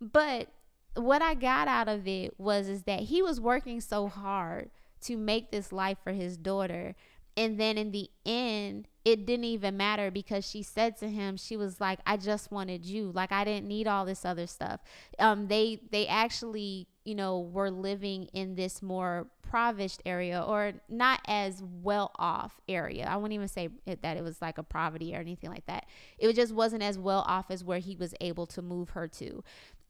but 0.00 0.48
what 0.94 1.22
I 1.22 1.34
got 1.34 1.68
out 1.68 1.88
of 1.88 2.06
it 2.08 2.38
was 2.38 2.68
is 2.68 2.84
that 2.84 3.00
he 3.00 3.22
was 3.22 3.40
working 3.40 3.80
so 3.80 4.08
hard 4.08 4.70
to 5.02 5.16
make 5.16 5.50
this 5.50 5.72
life 5.72 5.98
for 6.02 6.12
his 6.12 6.36
daughter 6.36 6.94
and 7.36 7.60
then 7.60 7.76
in 7.76 7.92
the 7.92 8.08
end 8.24 8.88
it 9.04 9.26
didn't 9.26 9.44
even 9.44 9.76
matter 9.76 10.10
because 10.10 10.48
she 10.48 10.62
said 10.62 10.96
to 10.96 11.08
him 11.08 11.36
she 11.36 11.56
was 11.56 11.80
like 11.80 12.00
i 12.06 12.16
just 12.16 12.50
wanted 12.50 12.84
you. 12.84 13.12
Like 13.12 13.30
i 13.30 13.44
didn't 13.44 13.68
need 13.68 13.86
all 13.86 14.04
this 14.04 14.24
other 14.24 14.46
stuff. 14.46 14.80
Um 15.18 15.48
they 15.48 15.80
they 15.90 16.06
actually 16.06 16.88
you 17.06 17.14
know 17.14 17.40
were 17.40 17.70
living 17.70 18.24
in 18.32 18.54
this 18.54 18.82
more 18.82 19.26
impoverished 19.56 20.02
area 20.04 20.42
or 20.42 20.72
not 20.88 21.20
as 21.26 21.62
well 21.82 22.10
off 22.16 22.60
area. 22.68 23.06
I 23.08 23.16
wouldn't 23.16 23.32
even 23.32 23.48
say 23.48 23.68
it, 23.86 24.02
that 24.02 24.16
it 24.16 24.22
was 24.22 24.42
like 24.42 24.58
a 24.58 24.62
poverty 24.62 25.14
or 25.14 25.18
anything 25.18 25.50
like 25.50 25.66
that. 25.66 25.86
It 26.18 26.32
just 26.34 26.52
wasn't 26.52 26.82
as 26.82 26.98
well 26.98 27.24
off 27.26 27.50
as 27.50 27.64
where 27.64 27.78
he 27.78 27.96
was 27.96 28.14
able 28.20 28.46
to 28.48 28.62
move 28.62 28.90
her 28.90 29.08
to. 29.08 29.42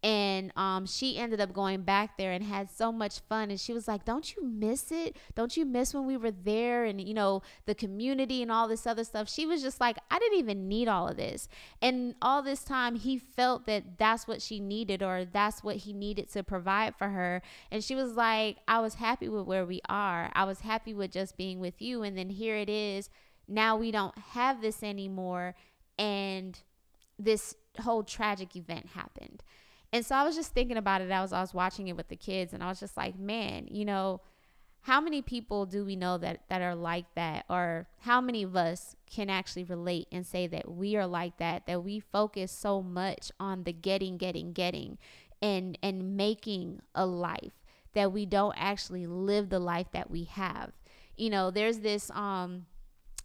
And 0.03 0.53
um, 0.57 0.87
she 0.87 1.19
ended 1.19 1.41
up 1.41 1.53
going 1.53 1.83
back 1.83 2.17
there 2.17 2.33
and 2.33 2.45
had 2.45 2.71
so 2.71 2.93
much 2.93 3.21
fun 3.21 3.51
and 3.51 3.59
she 3.59 3.73
was 3.73 3.89
like 3.89 4.05
don't 4.05 4.37
you 4.37 4.45
miss 4.45 4.93
it? 4.93 5.17
Don't 5.35 5.57
you 5.57 5.65
miss 5.65 5.95
when 5.95 6.07
we 6.07 6.17
were 6.17 6.31
there 6.31 6.85
and 6.85 7.01
you 7.01 7.15
know 7.15 7.43
the 7.65 7.75
community 7.75 8.43
and 8.43 8.53
all 8.53 8.69
this 8.69 8.87
other 8.87 9.05
stuff? 9.05 9.29
She 9.29 9.47
was 9.47 9.63
just 9.63 9.81
like 9.81 9.97
i 10.11 10.19
didn't 10.19 10.39
even 10.39 10.69
need 10.69 10.89
all 10.89 11.09
of 11.09 11.17
this. 11.17 11.49
And 11.81 12.15
all 12.21 12.43
this 12.43 12.63
time 12.63 12.97
he 12.97 13.19
felt 13.19 13.67
that 13.67 13.99
that's 13.99 14.29
what 14.29 14.43
she 14.43 14.61
needed 14.61 15.03
or 15.03 15.25
that's 15.25 15.65
what 15.65 15.77
he 15.77 15.93
needed 15.93 16.31
to 16.33 16.43
provide 16.43 16.95
for 16.97 17.09
her 17.09 17.43
and 17.71 17.83
she 17.83 17.95
was 17.95 18.13
like 18.13 18.59
i 18.69 18.81
was 18.81 18.95
happy 18.95 19.29
with 19.29 19.47
where 19.47 19.67
we 19.67 19.81
are. 19.89 20.31
I 20.35 20.45
was 20.45 20.61
happy 20.61 20.95
with 20.95 21.11
just 21.11 21.37
being 21.37 21.59
with 21.59 21.81
you 21.81 22.03
and 22.03 22.17
then 22.17 22.31
here 22.31 22.57
it 22.57 22.69
is. 22.69 23.09
Now 23.49 23.77
we 23.77 23.91
don't 23.91 24.17
have 24.19 24.61
this 24.61 24.83
anymore 24.83 25.55
and 25.99 26.59
this 27.19 27.55
whole 27.81 28.03
tragic 28.03 28.57
event 28.57 28.87
happened 28.95 29.43
and 29.93 30.05
so 30.05 30.15
I 30.15 30.25
was 30.25 30.37
just 30.37 30.53
thinking 30.53 30.77
about 30.77 31.01
it. 31.01 31.11
I 31.11 31.21
was 31.23 31.33
I 31.33 31.41
was 31.41 31.55
watching 31.55 31.89
it 31.89 31.97
with 31.97 32.09
the 32.09 32.17
kids, 32.17 32.53
and 32.53 32.63
I 32.63 32.69
was 32.69 32.81
just 32.81 32.97
like, 32.97 33.19
man, 33.19 33.69
you 33.71 33.85
know, 33.85 34.21
how 34.83 35.01
many 35.01 35.23
people 35.23 35.67
do 35.67 35.85
we 35.85 35.97
know 35.97 36.19
that 36.19 36.43
that 36.49 36.63
are 36.63 36.75
like 36.75 37.07
that, 37.15 37.45
or 37.49 37.89
how 38.01 38.21
many 38.21 38.43
of 38.43 38.57
us 38.57 38.95
can 39.11 39.31
actually 39.31 39.65
relate 39.65 40.09
and 40.13 40.27
say 40.27 40.47
that 40.47 40.71
we 40.71 40.97
are 40.97 41.07
like 41.07 41.39
that? 41.39 41.67
That 41.67 41.83
we 41.85 42.01
focus 42.01 42.53
so 42.53 42.83
much 42.83 43.31
on 43.41 43.65
the 43.65 43.73
getting, 43.73 44.17
getting, 44.17 44.53
getting, 44.53 44.99
and 45.43 45.79
and 45.83 46.17
making 46.17 46.83
a 46.95 47.07
life 47.07 47.55
that 47.95 48.13
we 48.13 48.27
don't 48.27 48.55
actually 48.59 49.07
live 49.07 49.49
the 49.49 49.59
life 49.59 49.87
that 49.93 50.11
we 50.11 50.25
have. 50.25 50.73
You 51.17 51.31
know, 51.31 51.51
there's 51.51 51.79
this 51.79 52.11
um 52.11 52.67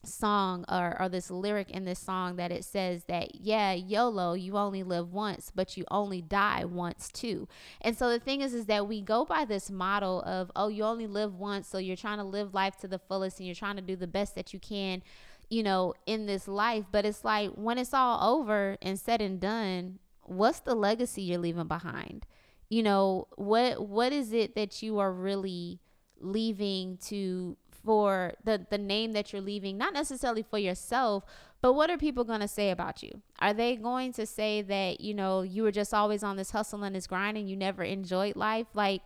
song 0.03 0.65
or, 0.67 1.00
or 1.00 1.10
this 1.10 1.29
lyric 1.29 1.70
in 1.70 1.86
this 1.86 2.00
song 2.00 2.36
that 2.36 2.51
it 2.51 2.65
says 2.65 3.03
that 3.05 3.36
yeah 3.36 3.72
yolo 3.74 4.34
you 4.34 4.58
only 4.58 4.81
live 4.81 5.13
once 5.13 5.51
but 5.53 5.77
you 5.77 5.86
only 5.91 6.22
die 6.22 6.65
once 6.65 7.10
too. 7.12 7.48
And 7.81 7.98
so 7.98 8.10
the 8.10 8.20
thing 8.20 8.41
is 8.41 8.53
is 8.53 8.65
that 8.65 8.88
we 8.88 9.01
go 9.01 9.25
by 9.25 9.46
this 9.46 9.70
model 9.70 10.22
of 10.24 10.51
oh 10.55 10.67
you 10.70 10.84
only 10.84 11.08
live 11.08 11.36
once 11.36 11.67
so 11.67 11.77
you're 11.77 11.96
trying 11.96 12.17
to 12.17 12.24
live 12.24 12.53
life 12.53 12.77
to 12.77 12.88
the 12.88 13.00
fullest 13.00 13.39
and 13.39 13.48
you're 13.48 13.55
trying 13.55 13.75
to 13.75 13.81
do 13.81 13.96
the 13.96 14.08
best 14.08 14.36
that 14.36 14.53
you 14.53 14.60
can 14.60 15.03
you 15.50 15.62
know 15.63 15.93
in 16.05 16.25
this 16.25 16.48
life. 16.48 16.86
But 16.91 17.05
it's 17.05 17.24
like 17.24 17.51
when 17.51 17.77
it's 17.77 17.93
all 17.93 18.38
over 18.38 18.77
and 18.81 19.00
said 19.00 19.22
and 19.22 19.39
done 19.39 20.00
what's 20.24 20.60
the 20.60 20.75
legacy 20.75 21.24
you're 21.24 21.39
leaving 21.39 21.67
behind? 21.67 22.25
You 22.70 22.84
know 22.84 23.27
what 23.36 23.88
what 23.88 24.13
is 24.13 24.34
it 24.34 24.55
that 24.55 24.81
you 24.81 25.00
are 25.00 25.12
really 25.12 25.79
leaving 26.20 26.98
to 26.98 27.58
for 27.83 28.33
the 28.43 28.65
the 28.69 28.77
name 28.77 29.11
that 29.13 29.31
you're 29.31 29.41
leaving 29.41 29.77
not 29.77 29.93
necessarily 29.93 30.43
for 30.43 30.57
yourself 30.57 31.23
but 31.61 31.73
what 31.73 31.91
are 31.91 31.97
people 31.97 32.23
going 32.23 32.39
to 32.39 32.47
say 32.47 32.71
about 32.71 33.03
you? 33.03 33.21
Are 33.39 33.53
they 33.53 33.75
going 33.75 34.13
to 34.13 34.25
say 34.25 34.63
that 34.63 35.00
you 35.00 35.13
know 35.13 35.43
you 35.43 35.63
were 35.63 35.71
just 35.71 35.93
always 35.93 36.23
on 36.23 36.35
this 36.35 36.51
hustle 36.51 36.83
and 36.83 36.95
this 36.95 37.07
grind 37.07 37.38
and 37.38 37.50
you 37.50 37.55
never 37.55 37.83
enjoyed 37.83 38.35
life? 38.35 38.67
Like 38.73 39.03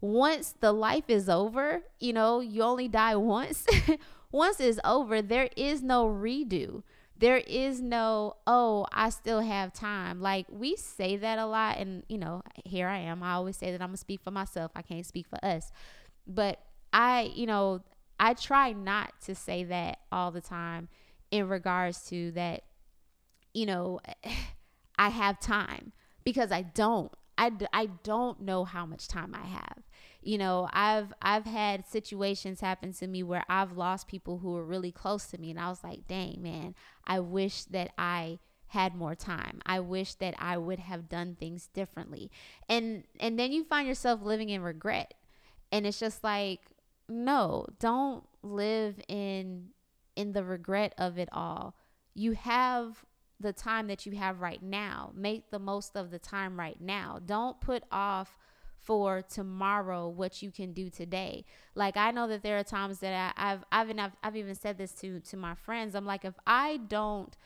once 0.00 0.54
the 0.60 0.70
life 0.72 1.04
is 1.08 1.30
over 1.30 1.80
you 1.98 2.12
know 2.12 2.40
you 2.40 2.62
only 2.62 2.88
die 2.88 3.16
once 3.16 3.64
once 4.30 4.60
it's 4.60 4.78
over 4.84 5.22
there 5.22 5.48
is 5.56 5.82
no 5.82 6.06
redo. 6.06 6.82
There 7.16 7.38
is 7.38 7.80
no 7.80 8.36
oh 8.46 8.86
i 8.92 9.08
still 9.08 9.40
have 9.40 9.72
time. 9.72 10.20
Like 10.20 10.46
we 10.50 10.76
say 10.76 11.16
that 11.16 11.38
a 11.38 11.46
lot 11.46 11.78
and 11.78 12.02
you 12.08 12.18
know 12.18 12.42
here 12.66 12.88
i 12.88 12.98
am. 12.98 13.22
I 13.22 13.32
always 13.32 13.56
say 13.56 13.70
that 13.70 13.80
i'm 13.80 13.88
gonna 13.88 13.96
speak 13.96 14.20
for 14.20 14.30
myself. 14.30 14.72
I 14.76 14.82
can't 14.82 15.06
speak 15.06 15.26
for 15.26 15.42
us. 15.42 15.72
But 16.26 16.60
i 16.92 17.32
you 17.34 17.46
know 17.46 17.80
I 18.24 18.32
try 18.32 18.72
not 18.72 19.12
to 19.26 19.34
say 19.34 19.64
that 19.64 19.98
all 20.10 20.30
the 20.30 20.40
time 20.40 20.88
in 21.30 21.46
regards 21.46 22.06
to 22.06 22.30
that, 22.30 22.62
you 23.52 23.66
know, 23.66 24.00
I 24.98 25.10
have 25.10 25.38
time 25.38 25.92
because 26.24 26.50
I 26.50 26.62
don't. 26.62 27.12
I, 27.36 27.50
I 27.74 27.86
don't 28.02 28.40
know 28.40 28.64
how 28.64 28.86
much 28.86 29.08
time 29.08 29.34
I 29.34 29.46
have. 29.46 29.82
You 30.22 30.38
know, 30.38 30.70
I've 30.72 31.12
I've 31.20 31.44
had 31.44 31.86
situations 31.86 32.62
happen 32.62 32.94
to 32.94 33.06
me 33.06 33.22
where 33.22 33.44
I've 33.46 33.76
lost 33.76 34.08
people 34.08 34.38
who 34.38 34.52
were 34.52 34.64
really 34.64 34.92
close 34.92 35.26
to 35.26 35.38
me 35.38 35.50
and 35.50 35.60
I 35.60 35.68
was 35.68 35.84
like, 35.84 36.06
"Dang, 36.08 36.38
man, 36.40 36.74
I 37.06 37.20
wish 37.20 37.64
that 37.64 37.90
I 37.98 38.38
had 38.68 38.94
more 38.94 39.14
time. 39.14 39.60
I 39.66 39.80
wish 39.80 40.14
that 40.14 40.34
I 40.38 40.56
would 40.56 40.78
have 40.78 41.10
done 41.10 41.36
things 41.38 41.66
differently." 41.66 42.30
And 42.70 43.04
and 43.20 43.38
then 43.38 43.52
you 43.52 43.64
find 43.64 43.86
yourself 43.86 44.22
living 44.22 44.48
in 44.48 44.62
regret. 44.62 45.12
And 45.70 45.86
it's 45.86 45.98
just 45.98 46.22
like, 46.22 46.60
no, 47.08 47.66
don't 47.78 48.24
live 48.42 49.00
in 49.08 49.68
in 50.16 50.32
the 50.32 50.44
regret 50.44 50.94
of 50.98 51.18
it 51.18 51.28
all. 51.32 51.74
You 52.14 52.32
have 52.32 53.04
the 53.40 53.52
time 53.52 53.88
that 53.88 54.06
you 54.06 54.12
have 54.16 54.40
right 54.40 54.62
now. 54.62 55.12
Make 55.14 55.50
the 55.50 55.58
most 55.58 55.96
of 55.96 56.10
the 56.10 56.18
time 56.18 56.58
right 56.58 56.80
now. 56.80 57.18
Don't 57.24 57.60
put 57.60 57.82
off 57.90 58.36
for 58.78 59.22
tomorrow 59.22 60.08
what 60.08 60.42
you 60.42 60.50
can 60.50 60.72
do 60.72 60.90
today. 60.90 61.44
Like 61.74 61.96
I 61.96 62.10
know 62.10 62.28
that 62.28 62.42
there 62.42 62.58
are 62.58 62.64
times 62.64 63.00
that 63.00 63.34
I, 63.36 63.48
have 63.50 63.64
I've 63.72 63.98
I've 63.98 64.12
I've 64.22 64.36
even 64.36 64.54
said 64.54 64.78
this 64.78 64.92
to 64.96 65.20
to 65.20 65.36
my 65.36 65.54
friends. 65.54 65.94
I'm 65.94 66.06
like 66.06 66.24
if 66.24 66.34
I 66.46 66.78
don't 66.88 67.36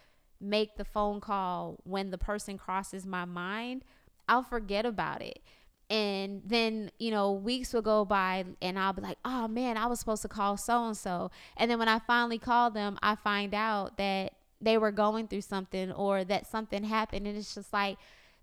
make 0.41 0.77
the 0.77 0.85
phone 0.85 1.21
call 1.21 1.81
when 1.85 2.11
the 2.11 2.19
person 2.19 2.59
crosses 2.59 3.07
my 3.07 3.25
mind, 3.25 3.85
I'll 4.29 4.43
forget 4.43 4.85
about 4.85 5.23
it 5.23 5.41
and 5.91 6.43
then 6.45 6.91
you 6.99 7.11
know 7.11 7.33
weeks 7.33 7.73
will 7.73 7.83
go 7.83 8.05
by 8.05 8.45
and 8.61 8.79
i'll 8.79 8.93
be 8.93 9.03
like 9.03 9.19
oh 9.25 9.49
man 9.49 9.77
i 9.77 9.87
was 9.87 9.99
supposed 9.99 10.23
to 10.23 10.29
call 10.29 10.57
so 10.57 10.85
and 10.85 10.97
so 10.97 11.31
and 11.57 11.71
then 11.71 11.79
when 11.79 11.89
i 11.89 11.99
finally 11.99 12.39
call 12.39 12.71
them 12.71 12.99
i 13.03 13.15
find 13.15 13.55
out 13.55 13.97
that 13.97 14.33
they 14.61 14.77
were 14.77 14.93
going 14.93 15.29
through 15.29 15.41
something 15.41 15.93
or 15.93 16.25
that 16.25 16.45
something 16.45 16.83
happened. 16.83 17.29
And 17.29 17.37
it's 17.37 17.55
just 17.55 17.73
like 17.73 17.97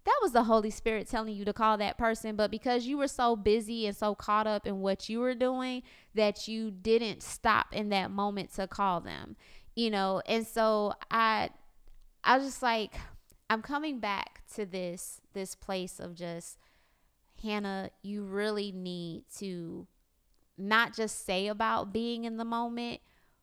that 0.06 0.18
was 0.22 0.32
the 0.32 0.44
holy 0.46 0.70
spirit 0.70 1.10
telling 1.10 1.36
you 1.36 1.44
to 1.44 1.52
call 1.52 1.78
that 1.78 1.98
person. 1.98 2.38
But 2.38 2.52
because 2.52 2.86
you 2.86 2.98
were 2.98 3.10
so 3.10 3.36
busy 3.36 3.86
and 3.86 3.94
so 3.94 4.16
caught 4.16 4.48
up 4.48 4.66
in 4.66 4.80
what 4.80 5.10
you 5.10 5.20
were 5.20 5.36
doing 5.36 5.84
that 6.14 6.48
you 6.48 6.72
didn't 6.72 7.22
stop 7.22 7.68
in 7.74 7.90
that 7.90 8.12
moment 8.12 8.54
to 8.54 8.66
call 8.66 9.02
them 9.02 9.36
you 9.76 9.90
know? 9.90 10.22
And 10.26 10.48
so 10.48 10.94
i 11.12 11.50
i 12.24 12.38
was 12.38 12.48
just 12.48 12.64
like 12.64 12.96
i'm 13.50 13.62
coming 13.62 14.00
back 14.00 14.42
to 14.56 14.66
this 14.66 15.22
this 15.34 15.54
place 15.54 16.00
of 16.00 16.16
just 16.16 16.58
Hannah, 17.42 17.92
you 18.02 18.24
really 18.24 18.72
need 18.72 19.24
to 19.38 19.88
not 20.58 20.96
just 20.96 21.26
say 21.26 21.48
about 21.48 21.94
being 21.94 22.24
in 22.24 22.38
the 22.38 22.46
moment, 22.46 23.02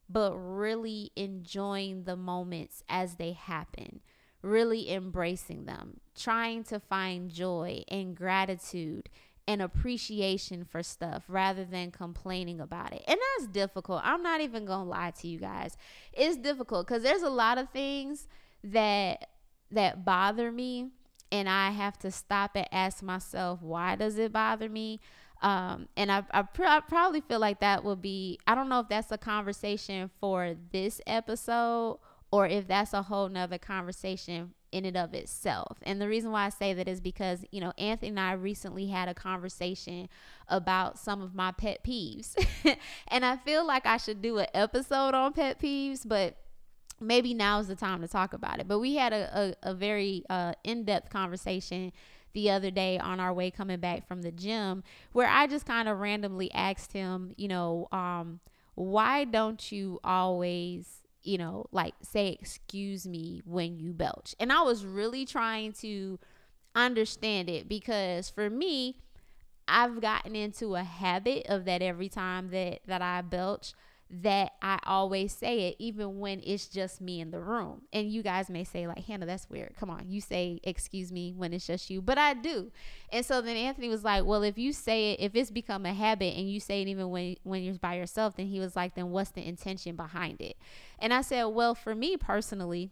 but 0.08 0.34
really 0.36 1.10
enjoying 1.16 2.04
the 2.04 2.16
moments 2.16 2.82
as 2.88 3.16
they 3.16 3.32
happen, 3.32 4.00
really 4.42 4.90
embracing 4.90 5.64
them, 5.64 6.00
trying 6.16 6.64
to 6.64 6.80
find 6.80 7.30
joy 7.30 7.82
and 7.88 8.16
gratitude 8.16 9.08
and 9.46 9.60
appreciation 9.60 10.64
for 10.64 10.82
stuff 10.82 11.24
rather 11.28 11.64
than 11.64 11.90
complaining 11.90 12.60
about 12.60 12.92
it. 12.92 13.02
And 13.08 13.18
that's 13.18 13.50
difficult. 13.50 14.02
I'm 14.04 14.22
not 14.22 14.40
even 14.40 14.64
going 14.64 14.84
to 14.84 14.90
lie 14.90 15.12
to 15.20 15.28
you 15.28 15.38
guys. 15.38 15.76
It's 16.12 16.36
difficult 16.36 16.86
cuz 16.86 17.02
there's 17.02 17.22
a 17.22 17.30
lot 17.30 17.58
of 17.58 17.70
things 17.70 18.28
that 18.62 19.28
that 19.70 20.04
bother 20.04 20.52
me 20.52 20.90
and 21.32 21.48
I 21.48 21.70
have 21.70 21.98
to 22.00 22.10
stop 22.10 22.52
and 22.54 22.68
ask 22.70 23.02
myself, 23.02 23.62
why 23.62 23.96
does 23.96 24.18
it 24.18 24.32
bother 24.32 24.68
me? 24.68 25.00
Um, 25.40 25.88
and 25.96 26.12
I, 26.12 26.22
I, 26.30 26.42
pr- 26.42 26.66
I, 26.66 26.80
probably 26.80 27.22
feel 27.22 27.40
like 27.40 27.60
that 27.60 27.82
will 27.82 27.96
be, 27.96 28.38
I 28.46 28.54
don't 28.54 28.68
know 28.68 28.80
if 28.80 28.88
that's 28.88 29.10
a 29.10 29.18
conversation 29.18 30.10
for 30.20 30.54
this 30.70 31.00
episode 31.06 31.98
or 32.30 32.46
if 32.46 32.68
that's 32.68 32.92
a 32.92 33.02
whole 33.02 33.28
nother 33.28 33.58
conversation 33.58 34.52
in 34.70 34.84
and 34.84 34.96
of 34.96 35.14
itself. 35.14 35.78
And 35.82 36.00
the 36.00 36.08
reason 36.08 36.30
why 36.30 36.44
I 36.46 36.48
say 36.50 36.74
that 36.74 36.86
is 36.86 37.00
because, 37.00 37.44
you 37.50 37.60
know, 37.60 37.72
Anthony 37.76 38.10
and 38.10 38.20
I 38.20 38.32
recently 38.32 38.86
had 38.86 39.08
a 39.08 39.14
conversation 39.14 40.08
about 40.48 40.98
some 40.98 41.22
of 41.22 41.34
my 41.34 41.50
pet 41.50 41.82
peeves. 41.82 42.36
and 43.08 43.24
I 43.24 43.38
feel 43.38 43.66
like 43.66 43.86
I 43.86 43.96
should 43.96 44.22
do 44.22 44.38
an 44.38 44.46
episode 44.54 45.14
on 45.14 45.32
pet 45.32 45.58
peeves, 45.58 46.06
but 46.06 46.36
maybe 47.02 47.34
now 47.34 47.58
is 47.58 47.68
the 47.68 47.76
time 47.76 48.00
to 48.00 48.08
talk 48.08 48.32
about 48.32 48.60
it. 48.60 48.68
But 48.68 48.78
we 48.78 48.96
had 48.96 49.12
a, 49.12 49.54
a, 49.62 49.70
a 49.70 49.74
very 49.74 50.24
uh, 50.30 50.54
in 50.64 50.84
depth 50.84 51.10
conversation 51.10 51.92
the 52.32 52.50
other 52.50 52.70
day 52.70 52.98
on 52.98 53.20
our 53.20 53.32
way 53.32 53.50
coming 53.50 53.80
back 53.80 54.06
from 54.06 54.22
the 54.22 54.32
gym 54.32 54.82
where 55.12 55.28
I 55.28 55.46
just 55.46 55.66
kind 55.66 55.88
of 55.88 55.98
randomly 55.98 56.50
asked 56.52 56.92
him, 56.92 57.32
you 57.36 57.48
know, 57.48 57.88
um, 57.92 58.40
why 58.74 59.24
don't 59.24 59.70
you 59.70 60.00
always, 60.02 61.02
you 61.22 61.36
know, 61.38 61.66
like 61.72 61.94
say 62.02 62.28
excuse 62.28 63.06
me 63.06 63.42
when 63.44 63.78
you 63.78 63.92
belch? 63.92 64.34
And 64.40 64.52
I 64.52 64.62
was 64.62 64.86
really 64.86 65.26
trying 65.26 65.72
to 65.74 66.18
understand 66.74 67.50
it 67.50 67.68
because 67.68 68.30
for 68.30 68.48
me, 68.48 68.96
I've 69.68 70.00
gotten 70.00 70.34
into 70.34 70.74
a 70.74 70.82
habit 70.82 71.46
of 71.48 71.64
that 71.66 71.82
every 71.82 72.08
time 72.08 72.50
that 72.50 72.80
that 72.86 73.02
I 73.02 73.22
belch 73.22 73.74
that 74.20 74.52
I 74.60 74.78
always 74.84 75.32
say 75.32 75.68
it, 75.68 75.76
even 75.78 76.18
when 76.18 76.42
it's 76.44 76.66
just 76.66 77.00
me 77.00 77.20
in 77.20 77.30
the 77.30 77.40
room. 77.40 77.82
And 77.94 78.12
you 78.12 78.22
guys 78.22 78.50
may 78.50 78.62
say, 78.62 78.86
like, 78.86 79.06
Hannah, 79.06 79.24
that's 79.24 79.48
weird. 79.48 79.74
Come 79.80 79.88
on, 79.88 80.10
you 80.10 80.20
say, 80.20 80.60
excuse 80.64 81.10
me, 81.10 81.32
when 81.34 81.54
it's 81.54 81.66
just 81.66 81.88
you. 81.88 82.02
But 82.02 82.18
I 82.18 82.34
do. 82.34 82.70
And 83.10 83.24
so 83.24 83.40
then 83.40 83.56
Anthony 83.56 83.88
was 83.88 84.04
like, 84.04 84.26
well, 84.26 84.42
if 84.42 84.58
you 84.58 84.74
say 84.74 85.12
it, 85.12 85.20
if 85.20 85.34
it's 85.34 85.50
become 85.50 85.86
a 85.86 85.94
habit 85.94 86.36
and 86.36 86.50
you 86.50 86.60
say 86.60 86.82
it 86.82 86.88
even 86.88 87.08
when, 87.08 87.36
when 87.42 87.62
you're 87.62 87.74
by 87.74 87.94
yourself, 87.94 88.36
then 88.36 88.46
he 88.46 88.60
was 88.60 88.76
like, 88.76 88.94
then 88.94 89.10
what's 89.10 89.30
the 89.30 89.46
intention 89.46 89.96
behind 89.96 90.42
it? 90.42 90.58
And 90.98 91.14
I 91.14 91.22
said, 91.22 91.44
well, 91.44 91.74
for 91.74 91.94
me 91.94 92.18
personally, 92.18 92.90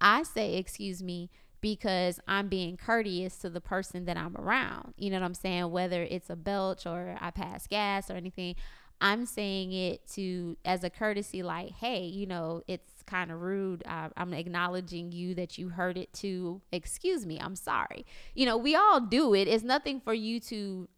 I 0.00 0.22
say, 0.22 0.54
excuse 0.54 1.02
me, 1.02 1.30
because 1.60 2.20
I'm 2.28 2.46
being 2.46 2.76
courteous 2.76 3.38
to 3.38 3.50
the 3.50 3.60
person 3.60 4.04
that 4.04 4.16
I'm 4.16 4.36
around. 4.36 4.94
You 4.96 5.10
know 5.10 5.18
what 5.18 5.26
I'm 5.26 5.34
saying? 5.34 5.72
Whether 5.72 6.04
it's 6.04 6.30
a 6.30 6.36
belch 6.36 6.86
or 6.86 7.16
I 7.20 7.32
pass 7.32 7.66
gas 7.66 8.08
or 8.08 8.14
anything, 8.14 8.54
I'm 9.00 9.26
saying 9.26 9.72
it 9.72 10.06
to 10.14 10.56
as 10.64 10.82
a 10.82 10.90
courtesy, 10.90 11.42
like, 11.42 11.70
hey, 11.70 12.04
you 12.04 12.26
know, 12.26 12.62
it's 12.66 13.02
kind 13.06 13.30
of 13.30 13.40
rude. 13.40 13.82
Uh, 13.86 14.08
I'm 14.16 14.34
acknowledging 14.34 15.12
you 15.12 15.34
that 15.36 15.56
you 15.56 15.68
heard 15.68 15.96
it 15.96 16.12
too. 16.12 16.60
Excuse 16.72 17.24
me, 17.24 17.38
I'm 17.40 17.54
sorry. 17.56 18.04
You 18.34 18.46
know, 18.46 18.56
we 18.56 18.74
all 18.74 19.00
do 19.00 19.34
it. 19.34 19.46
It's 19.46 19.64
nothing 19.64 20.00
for 20.00 20.14
you 20.14 20.40
to 20.40 20.88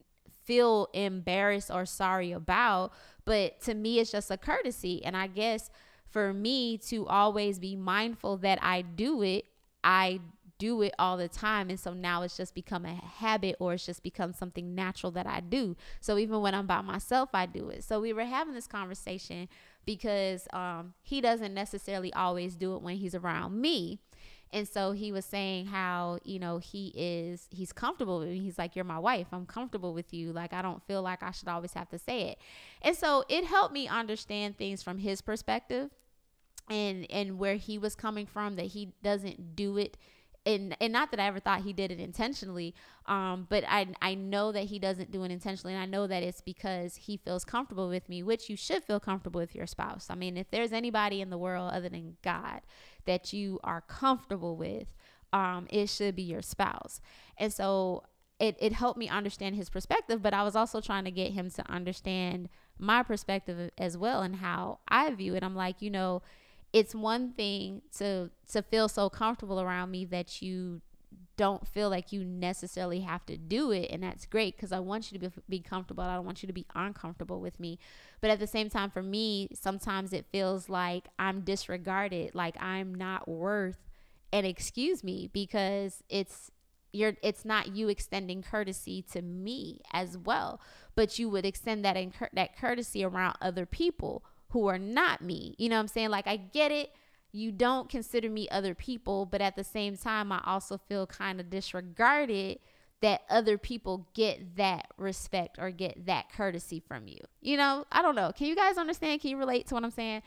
feel 0.45 0.89
embarrassed 0.95 1.71
or 1.71 1.85
sorry 1.85 2.33
about, 2.33 2.93
but 3.25 3.61
to 3.63 3.75
me, 3.75 3.99
it's 4.01 4.11
just 4.11 4.31
a 4.31 4.37
courtesy. 4.37 5.05
And 5.05 5.17
I 5.17 5.27
guess 5.27 5.71
for 6.09 6.33
me 6.33 6.79
to 6.89 7.07
always 7.07 7.59
be 7.59 7.77
mindful 7.77 8.39
that 8.39 8.59
I 8.63 8.83
do 8.83 9.23
it, 9.23 9.45
I 9.85 10.21
do 10.61 10.83
it 10.83 10.95
all 10.99 11.17
the 11.17 11.27
time. 11.27 11.71
And 11.71 11.81
so 11.81 11.93
now 11.95 12.23
it's 12.23 12.37
just 12.37 12.55
become 12.55 12.85
a 12.85 12.95
habit 12.95 13.57
or 13.59 13.73
it's 13.73 13.87
just 13.87 14.03
become 14.03 14.33
something 14.33 14.75
natural 14.75 15.11
that 15.13 15.27
I 15.27 15.41
do. 15.41 15.75
So 16.01 16.19
even 16.19 16.43
when 16.43 16.55
I'm 16.55 16.67
by 16.67 16.83
myself, 16.83 17.31
I 17.33 17.47
do 17.47 17.71
it. 17.71 17.83
So 17.83 18.01
we 18.01 18.13
were 18.13 18.25
having 18.25 18.55
this 18.55 18.67
conversation 18.69 19.49
because 19.87 20.47
um, 20.53 20.93
he 21.03 21.21
doesn't 21.21 21.55
necessarily 21.55 22.13
always 22.13 22.55
do 22.55 22.77
it 22.77 22.83
when 22.83 22.97
he's 22.97 23.15
around 23.15 23.61
me. 23.61 23.99
And 24.53 24.69
so 24.69 24.93
he 24.93 25.13
was 25.13 25.25
saying 25.25 25.67
how, 25.67 26.19
you 26.25 26.39
know, 26.39 26.59
he 26.59 26.93
is, 26.95 27.49
he's 27.51 27.73
comfortable 27.73 28.19
with 28.19 28.29
me. 28.29 28.41
He's 28.41 28.59
like, 28.59 28.75
You're 28.77 28.85
my 28.85 28.99
wife. 28.99 29.29
I'm 29.33 29.47
comfortable 29.47 29.95
with 29.95 30.13
you. 30.13 30.33
Like, 30.33 30.53
I 30.53 30.61
don't 30.61 30.85
feel 30.87 31.03
like 31.03 31.23
I 31.23 31.31
should 31.31 31.49
always 31.49 31.73
have 31.75 31.89
to 31.91 31.99
say 31.99 32.31
it. 32.31 32.39
And 32.83 32.97
so 32.97 33.25
it 33.29 33.45
helped 33.45 33.73
me 33.73 33.87
understand 33.87 34.59
things 34.59 34.83
from 34.83 34.99
his 34.99 35.21
perspective 35.23 35.91
and 36.69 37.07
and 37.11 37.39
where 37.39 37.57
he 37.57 37.77
was 37.77 37.95
coming 37.95 38.25
from 38.25 38.57
that 38.57 38.67
he 38.67 38.93
doesn't 39.03 39.57
do 39.57 39.77
it 39.77 39.99
and 40.47 40.77
and 40.81 40.93
not 40.93 41.11
that 41.11 41.21
I 41.21 41.27
ever 41.27 41.41
thought 41.41 41.63
he 41.63 41.73
did 41.73 41.91
it 41.91 42.01
intentionally, 42.01 42.75
um, 43.07 43.47
but 43.49 43.65
I 43.69 43.89
I 44.01 44.15
know 44.15 44.53
that 44.53 44.65
he 44.65 44.79
doesn't 44.79 45.11
do 45.11 45.23
it 45.25 45.31
intentionally, 45.31 45.75
and 45.75 45.83
I 45.83 45.87
know 45.87 46.07
that 46.07 46.23
it's 46.23 46.41
because 46.41 46.97
he 46.97 47.17
feels 47.19 47.45
comfortable 47.45 47.89
with 47.89 48.09
me, 48.09 48.23
which 48.23 48.49
you 48.49 48.57
should 48.57 48.85
feel 48.85 49.01
comfortable 49.01 49.41
with 49.41 49.55
your 49.55 49.67
spouse. 49.67 50.07
I 50.11 50.15
mean, 50.15 50.37
if 50.37 50.51
there's 50.51 50.73
anybody 50.73 51.21
in 51.21 51.31
the 51.31 51.39
world 51.39 51.73
other 51.73 51.89
than 51.89 52.17
God 52.23 52.63
that 53.05 53.33
you 53.33 53.61
are 53.65 53.83
comfortable 53.83 54.57
with, 54.57 54.89
um, 55.33 55.67
it 55.71 55.89
should 55.89 56.17
be 56.17 56.23
your 56.23 56.43
spouse. 56.43 57.01
And 57.37 57.53
so 57.53 58.05
it 58.39 58.57
it 58.61 58.73
helped 58.73 58.99
me 58.99 59.09
understand 59.09 59.57
his 59.57 59.69
perspective, 59.69 60.23
but 60.23 60.33
I 60.33 60.43
was 60.43 60.57
also 60.57 60.81
trying 60.81 61.05
to 61.05 61.11
get 61.11 61.33
him 61.33 61.51
to 61.51 61.71
understand 61.71 62.49
my 62.79 63.03
perspective 63.03 63.71
as 63.77 63.99
well 63.99 64.23
and 64.23 64.37
how 64.37 64.79
I 64.89 65.11
view 65.11 65.35
it. 65.35 65.45
I'm 65.45 65.55
like, 65.55 65.83
you 65.83 65.91
know 65.91 66.23
it's 66.73 66.95
one 66.95 67.33
thing 67.33 67.83
to 67.99 68.31
to 68.53 68.63
feel 68.63 68.89
so 68.89 69.09
comfortable 69.09 69.61
around 69.61 69.91
me 69.91 70.05
that 70.05 70.41
you 70.41 70.81
don't 71.37 71.67
feel 71.67 71.89
like 71.89 72.13
you 72.13 72.23
necessarily 72.23 73.01
have 73.01 73.25
to 73.25 73.37
do 73.37 73.71
it 73.71 73.91
and 73.91 74.03
that's 74.03 74.27
great 74.27 74.55
because 74.57 74.73
i 74.73 74.79
want 74.79 75.11
you 75.11 75.19
to 75.19 75.31
be, 75.31 75.35
be 75.49 75.61
comfortable. 75.61 76.05
I 76.05 76.15
don't 76.15 76.27
want 76.27 76.43
you 76.43 76.47
to 76.47 76.53
be 76.53 76.67
uncomfortable 76.75 77.41
with 77.41 77.59
me. 77.59 77.79
But 78.21 78.31
at 78.31 78.39
the 78.39 78.47
same 78.47 78.69
time 78.69 78.91
for 78.91 79.03
me 79.03 79.49
sometimes 79.55 80.13
it 80.13 80.27
feels 80.31 80.69
like 80.69 81.09
i'm 81.19 81.41
disregarded 81.41 82.35
like 82.35 82.61
i'm 82.63 82.95
not 82.95 83.27
worth 83.27 83.79
and 84.33 84.47
excuse 84.47 85.03
me 85.03 85.31
because 85.33 86.03
it's 86.09 86.51
you're 86.93 87.15
it's 87.23 87.45
not 87.45 87.75
you 87.75 87.89
extending 87.89 88.43
courtesy 88.43 89.03
to 89.13 89.23
me 89.23 89.81
as 89.93 90.19
well 90.19 90.61
but 90.95 91.19
you 91.19 91.29
would 91.29 91.47
extend 91.47 91.85
that 91.85 91.97
that 92.33 92.57
courtesy 92.59 93.05
around 93.05 93.37
other 93.41 93.65
people 93.65 94.25
who 94.51 94.67
are 94.67 94.79
not 94.79 95.23
me. 95.23 95.55
You 95.59 95.69
know 95.69 95.77
what 95.77 95.83
I'm 95.83 95.89
saying? 95.89 96.11
Like, 96.11 96.27
I 96.27 96.37
get 96.37 96.71
it. 96.71 96.91
You 97.33 97.53
don't 97.53 97.89
consider 97.89 98.29
me 98.29 98.49
other 98.49 98.75
people, 98.75 99.25
but 99.25 99.41
at 99.41 99.57
the 99.57 99.65
same 99.65 99.97
time, 99.97 100.33
I 100.33 100.41
also 100.45 100.79
feel 100.79 101.07
kind 101.07 101.41
of 101.41 101.49
disregarded 101.49 102.59
that 103.01 103.23
other 103.31 103.57
people 103.57 104.09
get 104.15 104.57
that 104.57 104.89
respect 104.99 105.59
or 105.59 105.71
get 105.71 106.07
that 106.07 106.31
courtesy 106.33 106.81
from 106.81 107.07
you. 107.07 107.19
You 107.41 107.57
know, 107.57 107.87
I 107.91 108.03
don't 108.03 108.17
know. 108.17 108.33
Can 108.33 108.47
you 108.47 108.57
guys 108.57 108.77
understand? 108.77 109.21
Can 109.21 109.31
you 109.31 109.37
relate 109.37 109.67
to 109.69 109.75
what 109.75 109.85
I'm 109.85 109.91
saying? 109.91 110.23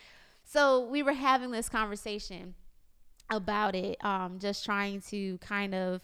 So, 0.46 0.86
we 0.88 1.04
were 1.04 1.14
having 1.14 1.52
this 1.52 1.70
conversation 1.70 2.56
about 3.30 3.76
it, 3.76 4.04
um, 4.04 4.40
just 4.40 4.66
trying 4.66 5.02
to 5.02 5.38
kind 5.40 5.76
of 5.76 6.02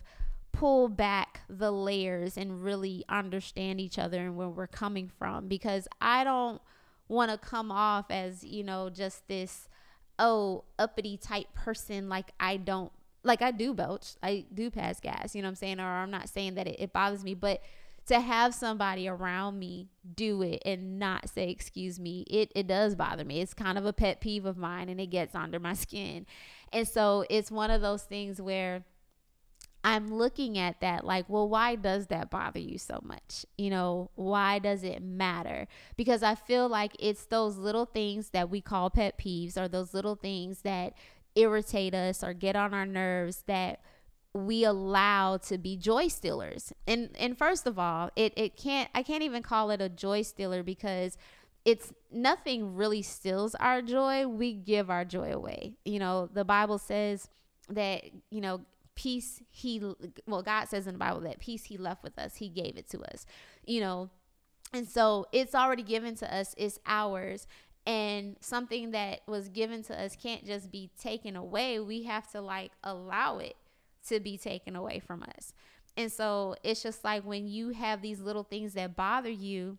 pull 0.52 0.90
back 0.90 1.42
the 1.50 1.72
layers 1.72 2.38
and 2.38 2.64
really 2.64 3.04
understand 3.08 3.80
each 3.80 3.98
other 4.00 4.20
and 4.20 4.36
where 4.36 4.50
we're 4.50 4.68
coming 4.68 5.10
from 5.18 5.48
because 5.48 5.88
I 6.02 6.24
don't 6.24 6.62
want 7.10 7.32
to 7.32 7.38
come 7.38 7.72
off 7.72 8.06
as, 8.10 8.44
you 8.44 8.64
know, 8.64 8.90
just 8.90 9.28
this, 9.28 9.68
oh, 10.18 10.64
uppity 10.78 11.18
type 11.18 11.54
person. 11.54 12.08
Like 12.08 12.32
I 12.40 12.56
don't, 12.58 12.92
like 13.24 13.42
I 13.42 13.52
do 13.52 13.74
belch. 13.74 14.12
I 14.24 14.46
do 14.54 14.72
pass 14.72 15.02
gas, 15.02 15.36
you 15.36 15.42
know 15.42 15.48
what 15.48 15.52
I'm 15.52 15.56
saying? 15.56 15.80
Or 15.82 15.84
I'm 15.84 16.12
not 16.12 16.30
saying 16.30 16.56
that 16.56 16.68
it, 16.68 16.80
it 16.80 16.94
bothers 16.94 17.24
me, 17.24 17.34
but 17.34 17.62
to 18.10 18.20
have 18.20 18.56
somebody 18.56 19.08
around 19.08 19.60
me 19.60 19.88
do 20.16 20.42
it 20.42 20.64
and 20.66 20.98
not 20.98 21.30
say 21.30 21.48
excuse 21.50 22.00
me 22.00 22.22
it, 22.28 22.52
it 22.56 22.66
does 22.66 22.96
bother 22.96 23.24
me 23.24 23.40
it's 23.40 23.54
kind 23.54 23.78
of 23.78 23.86
a 23.86 23.94
pet 23.94 24.20
peeve 24.20 24.46
of 24.46 24.58
mine 24.58 24.90
and 24.90 25.00
it 25.00 25.12
gets 25.12 25.36
under 25.36 25.60
my 25.60 25.74
skin 25.74 26.26
and 26.74 26.88
so 26.88 27.24
it's 27.30 27.52
one 27.52 27.70
of 27.70 27.82
those 27.82 28.02
things 28.02 28.42
where 28.42 28.84
I'm 29.84 30.14
looking 30.14 30.58
at 30.58 30.82
that 30.82 31.06
like, 31.06 31.30
well, 31.30 31.48
why 31.48 31.76
does 31.76 32.08
that 32.08 32.30
bother 32.30 32.60
you 32.60 32.78
so 32.78 33.00
much? 33.02 33.46
You 33.58 33.70
know, 33.70 34.12
why 34.16 34.60
does 34.60 34.84
it 34.84 35.02
matter? 35.02 35.68
Because 35.96 36.22
I 36.22 36.36
feel 36.36 36.68
like 36.68 36.96
it's 37.00 37.26
those 37.26 37.58
little 37.58 37.86
things 37.86 38.32
that 38.32 38.50
we 38.50 38.60
call 38.60 38.90
pet 38.90 39.18
peeves 39.18 39.58
or 39.58 39.68
those 39.68 39.94
little 39.94 40.16
things 40.16 40.62
that 40.62 40.94
irritate 41.36 41.94
us 41.94 42.24
or 42.24 42.34
get 42.34 42.56
on 42.56 42.74
our 42.74 42.86
nerves 42.86 43.44
that 43.48 43.80
we 44.34 44.64
allow 44.64 45.38
to 45.38 45.58
be 45.58 45.78
joy 45.78 46.08
stealers. 46.08 46.74
And 46.86 47.10
and 47.18 47.38
first 47.38 47.66
of 47.66 47.80
all, 47.80 48.10
it 48.16 48.34
it 48.36 48.58
can't 48.58 48.90
I 48.94 49.02
can't 49.02 49.24
even 49.24 49.42
call 49.44 49.72
it 49.72 49.82
a 49.82 49.90
joy 49.90 50.24
stealer 50.24 50.62
because 50.62 51.18
it's 51.66 51.94
nothing 52.12 52.76
really 52.76 53.02
steals 53.02 53.56
our 53.56 53.82
joy. 53.82 54.28
We 54.28 54.54
give 54.54 54.90
our 54.90 55.06
joy 55.06 55.32
away. 55.32 55.78
You 55.86 56.00
know, 56.00 56.30
the 56.32 56.46
Bible 56.46 56.78
says 56.78 57.28
that, 57.70 58.04
you 58.30 58.42
know, 58.42 58.62
peace 59.00 59.42
he 59.50 59.82
well 60.28 60.42
god 60.42 60.68
says 60.68 60.86
in 60.86 60.94
the 60.94 61.00
bible 61.00 61.22
that 61.22 61.40
peace 61.40 61.64
he 61.64 61.78
left 61.78 62.04
with 62.04 62.20
us 62.20 62.36
he 62.36 62.50
gave 62.50 62.76
it 62.76 62.90
to 62.90 63.00
us 63.14 63.26
you 63.70 63.80
know? 63.80 64.10
And 64.74 64.88
so 64.88 65.28
it's 65.32 65.56
already 65.56 65.84
given 65.84 66.16
to 66.16 66.36
us 66.36 66.54
it's 66.58 66.80
ours 66.86 67.48
and 67.86 68.36
something 68.40 68.92
that 68.92 69.22
was 69.28 69.48
given 69.50 69.84
to 69.84 70.00
us 70.00 70.16
can't 70.16 70.46
just 70.46 70.72
be 70.72 70.92
taken 71.00 71.36
away. 71.36 71.80
We 71.80 72.04
have 72.04 72.30
to 72.32 72.42
like 72.42 72.72
allow 72.84 73.38
it 73.40 73.56
to 74.08 74.20
be 74.20 74.38
taken 74.38 74.76
away 74.76 75.00
from 75.00 75.24
us. 75.24 75.54
And 75.98 76.12
so 76.12 76.56
it's 76.64 76.84
just 76.84 77.04
like 77.04 77.24
when 77.24 77.48
you 77.48 77.70
have 77.70 78.02
these 78.02 78.20
little 78.20 78.44
things 78.44 78.74
that 78.74 78.96
bother 78.96 79.30
you 79.30 79.78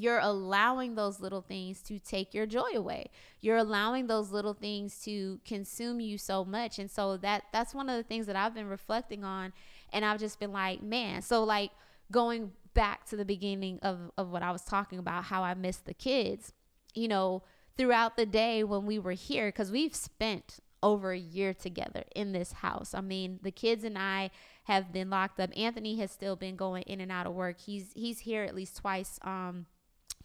you're 0.00 0.18
allowing 0.18 0.94
those 0.94 1.20
little 1.20 1.40
things 1.40 1.80
to 1.82 1.98
take 1.98 2.34
your 2.34 2.46
joy 2.46 2.70
away 2.74 3.06
you're 3.40 3.56
allowing 3.56 4.06
those 4.06 4.30
little 4.30 4.54
things 4.54 5.00
to 5.00 5.40
consume 5.44 6.00
you 6.00 6.18
so 6.18 6.44
much 6.44 6.78
and 6.78 6.90
so 6.90 7.16
that 7.16 7.44
that's 7.52 7.74
one 7.74 7.88
of 7.88 7.96
the 7.96 8.02
things 8.02 8.26
that 8.26 8.36
i've 8.36 8.54
been 8.54 8.68
reflecting 8.68 9.24
on 9.24 9.52
and 9.92 10.04
i've 10.04 10.18
just 10.18 10.38
been 10.38 10.52
like 10.52 10.82
man 10.82 11.22
so 11.22 11.44
like 11.44 11.70
going 12.10 12.52
back 12.74 13.04
to 13.06 13.16
the 13.16 13.24
beginning 13.24 13.78
of, 13.82 14.10
of 14.16 14.30
what 14.30 14.42
i 14.42 14.50
was 14.50 14.62
talking 14.62 14.98
about 14.98 15.24
how 15.24 15.42
i 15.42 15.54
miss 15.54 15.78
the 15.78 15.94
kids 15.94 16.52
you 16.94 17.08
know 17.08 17.42
throughout 17.76 18.16
the 18.16 18.26
day 18.26 18.64
when 18.64 18.84
we 18.86 18.98
were 18.98 19.12
here 19.12 19.48
because 19.48 19.70
we've 19.70 19.94
spent 19.94 20.60
over 20.82 21.12
a 21.12 21.18
year 21.18 21.54
together 21.54 22.04
in 22.14 22.32
this 22.32 22.52
house. 22.52 22.94
I 22.94 23.00
mean, 23.00 23.40
the 23.42 23.50
kids 23.50 23.84
and 23.84 23.98
I 23.98 24.30
have 24.64 24.92
been 24.92 25.10
locked 25.10 25.40
up. 25.40 25.50
Anthony 25.56 25.96
has 25.98 26.10
still 26.10 26.36
been 26.36 26.56
going 26.56 26.82
in 26.84 27.00
and 27.00 27.10
out 27.10 27.26
of 27.26 27.32
work. 27.32 27.58
He's 27.60 27.92
he's 27.94 28.20
here 28.20 28.44
at 28.44 28.54
least 28.54 28.76
twice 28.76 29.18
um 29.22 29.66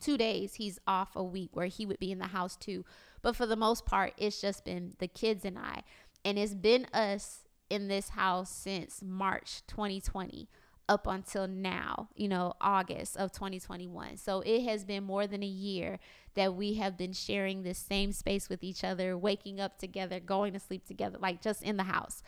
two 0.03 0.17
days 0.17 0.55
he's 0.55 0.79
off 0.85 1.15
a 1.15 1.23
week 1.23 1.51
where 1.53 1.67
he 1.67 1.85
would 1.85 1.99
be 1.99 2.11
in 2.11 2.19
the 2.19 2.27
house 2.27 2.55
too. 2.55 2.85
But 3.21 3.35
for 3.35 3.45
the 3.45 3.55
most 3.55 3.85
part, 3.85 4.13
it's 4.17 4.41
just 4.41 4.65
been 4.65 4.93
the 4.99 5.07
kids 5.07 5.45
and 5.45 5.57
I. 5.57 5.83
And 6.25 6.37
it's 6.37 6.53
been 6.53 6.85
us 6.93 7.45
in 7.69 7.87
this 7.87 8.09
house 8.09 8.49
since 8.49 9.01
March 9.01 9.65
2020 9.67 10.47
up 10.89 11.07
until 11.07 11.47
now, 11.47 12.09
you 12.15 12.27
know, 12.27 12.53
August 12.59 13.15
of 13.15 13.31
2021. 13.31 14.17
So 14.17 14.41
it 14.41 14.63
has 14.63 14.83
been 14.83 15.03
more 15.03 15.25
than 15.27 15.41
a 15.41 15.47
year 15.47 15.99
that 16.35 16.55
we 16.55 16.75
have 16.75 16.97
been 16.97 17.13
sharing 17.13 17.63
this 17.63 17.77
same 17.77 18.11
space 18.11 18.49
with 18.49 18.63
each 18.63 18.83
other, 18.83 19.17
waking 19.17 19.59
up 19.59 19.79
together, 19.79 20.19
going 20.19 20.53
to 20.53 20.59
sleep 20.59 20.85
together, 20.85 21.17
like 21.19 21.41
just 21.41 21.63
in 21.63 21.77
the 21.77 21.83
house. 21.83 22.21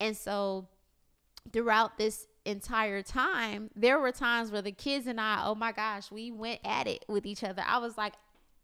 And 0.00 0.16
so 0.16 0.68
throughout 1.52 1.98
this 1.98 2.26
entire 2.50 3.02
time, 3.02 3.70
there 3.74 3.98
were 3.98 4.12
times 4.12 4.50
where 4.50 4.62
the 4.62 4.72
kids 4.72 5.06
and 5.06 5.20
I, 5.20 5.42
oh 5.46 5.54
my 5.54 5.72
gosh, 5.72 6.10
we 6.10 6.30
went 6.30 6.60
at 6.64 6.86
it 6.86 7.04
with 7.08 7.26
each 7.26 7.42
other. 7.42 7.62
I 7.66 7.78
was 7.78 7.96
like, 7.96 8.14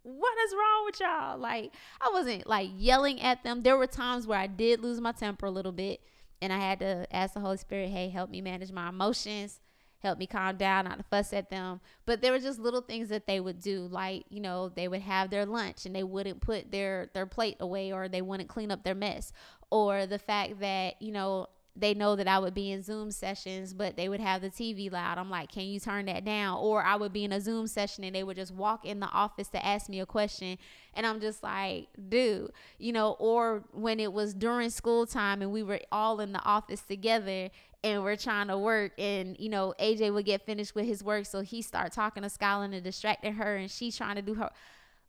what 0.02 0.38
is 0.46 0.54
wrong 0.54 0.84
with 0.84 1.00
y'all? 1.00 1.38
Like, 1.38 1.72
I 2.00 2.10
wasn't 2.12 2.46
like 2.46 2.70
yelling 2.76 3.20
at 3.20 3.42
them. 3.42 3.62
There 3.62 3.76
were 3.76 3.88
times 3.88 4.26
where 4.26 4.38
I 4.38 4.46
did 4.46 4.80
lose 4.80 5.00
my 5.00 5.12
temper 5.12 5.46
a 5.46 5.50
little 5.50 5.72
bit, 5.72 6.00
and 6.40 6.52
I 6.52 6.58
had 6.58 6.78
to 6.78 7.06
ask 7.10 7.34
the 7.34 7.40
Holy 7.40 7.56
Spirit, 7.56 7.90
hey, 7.90 8.08
help 8.08 8.30
me 8.30 8.40
manage 8.40 8.70
my 8.70 8.88
emotions, 8.90 9.58
help 9.98 10.18
me 10.18 10.26
calm 10.26 10.56
down, 10.56 10.84
not 10.84 10.98
to 10.98 11.04
fuss 11.04 11.32
at 11.32 11.50
them. 11.50 11.80
But 12.04 12.20
there 12.20 12.30
were 12.30 12.38
just 12.38 12.60
little 12.60 12.82
things 12.82 13.08
that 13.08 13.26
they 13.26 13.40
would 13.40 13.60
do, 13.60 13.88
like, 13.90 14.24
you 14.28 14.40
know, 14.40 14.68
they 14.68 14.86
would 14.86 15.00
have 15.00 15.30
their 15.30 15.46
lunch 15.46 15.86
and 15.86 15.96
they 15.96 16.04
wouldn't 16.04 16.40
put 16.40 16.70
their 16.70 17.10
their 17.12 17.26
plate 17.26 17.56
away 17.58 17.92
or 17.92 18.08
they 18.08 18.22
wouldn't 18.22 18.48
clean 18.48 18.70
up 18.70 18.84
their 18.84 18.94
mess. 18.94 19.32
Or 19.70 20.06
the 20.06 20.20
fact 20.20 20.60
that, 20.60 21.02
you 21.02 21.10
know, 21.10 21.48
they 21.78 21.94
know 21.94 22.16
that 22.16 22.26
I 22.26 22.38
would 22.38 22.54
be 22.54 22.72
in 22.72 22.82
Zoom 22.82 23.10
sessions, 23.10 23.74
but 23.74 23.96
they 23.96 24.08
would 24.08 24.20
have 24.20 24.40
the 24.40 24.48
TV 24.48 24.90
loud. 24.90 25.18
I'm 25.18 25.30
like, 25.30 25.52
can 25.52 25.64
you 25.64 25.78
turn 25.78 26.06
that 26.06 26.24
down? 26.24 26.58
Or 26.58 26.82
I 26.82 26.96
would 26.96 27.12
be 27.12 27.24
in 27.24 27.32
a 27.32 27.40
Zoom 27.40 27.66
session 27.66 28.02
and 28.04 28.14
they 28.14 28.24
would 28.24 28.36
just 28.36 28.52
walk 28.52 28.86
in 28.86 29.00
the 29.00 29.08
office 29.08 29.48
to 29.48 29.64
ask 29.64 29.88
me 29.88 30.00
a 30.00 30.06
question. 30.06 30.58
And 30.94 31.06
I'm 31.06 31.20
just 31.20 31.42
like, 31.42 31.88
dude, 32.08 32.50
you 32.78 32.92
know, 32.92 33.16
or 33.18 33.64
when 33.72 34.00
it 34.00 34.12
was 34.12 34.32
during 34.32 34.70
school 34.70 35.06
time 35.06 35.42
and 35.42 35.52
we 35.52 35.62
were 35.62 35.80
all 35.92 36.20
in 36.20 36.32
the 36.32 36.42
office 36.44 36.80
together 36.80 37.50
and 37.84 38.02
we're 38.02 38.16
trying 38.16 38.48
to 38.48 38.58
work 38.58 38.92
and 38.98 39.36
you 39.38 39.48
know 39.48 39.74
AJ 39.78 40.12
would 40.12 40.24
get 40.24 40.44
finished 40.44 40.74
with 40.74 40.86
his 40.86 41.04
work 41.04 41.26
so 41.26 41.42
he 41.42 41.62
start 41.62 41.92
talking 41.92 42.22
to 42.22 42.30
Skyland 42.30 42.74
and 42.74 42.82
distracting 42.82 43.34
her 43.34 43.56
and 43.56 43.70
she's 43.70 43.96
trying 43.96 44.16
to 44.16 44.22
do 44.22 44.34
her 44.34 44.50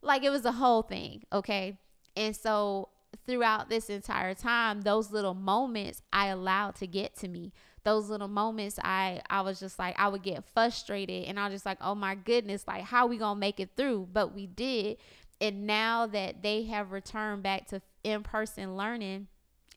like 0.01 0.23
it 0.23 0.29
was 0.29 0.45
a 0.45 0.51
whole 0.51 0.83
thing 0.83 1.23
okay 1.33 1.79
and 2.15 2.35
so 2.35 2.89
throughout 3.25 3.69
this 3.69 3.89
entire 3.89 4.33
time 4.33 4.81
those 4.81 5.11
little 5.11 5.33
moments 5.33 6.01
I 6.11 6.27
allowed 6.27 6.75
to 6.75 6.87
get 6.87 7.15
to 7.17 7.27
me. 7.27 7.53
Those 7.83 8.09
little 8.09 8.27
moments 8.27 8.79
I 8.83 9.21
I 9.29 9.41
was 9.41 9.59
just 9.59 9.79
like 9.79 9.95
I 9.97 10.07
would 10.07 10.23
get 10.23 10.43
frustrated 10.53 11.25
and 11.25 11.39
I 11.39 11.45
was 11.45 11.53
just 11.53 11.65
like 11.65 11.77
oh 11.81 11.95
my 11.95 12.15
goodness 12.15 12.65
like 12.67 12.83
how 12.83 13.07
we 13.07 13.17
gonna 13.17 13.39
make 13.39 13.59
it 13.59 13.71
through? 13.75 14.09
But 14.11 14.33
we 14.33 14.45
did. 14.47 14.97
And 15.39 15.67
now 15.67 16.07
that 16.07 16.41
they 16.41 16.63
have 16.63 16.91
returned 16.91 17.43
back 17.43 17.67
to 17.67 17.81
in-person 18.03 18.75
learning 18.75 19.27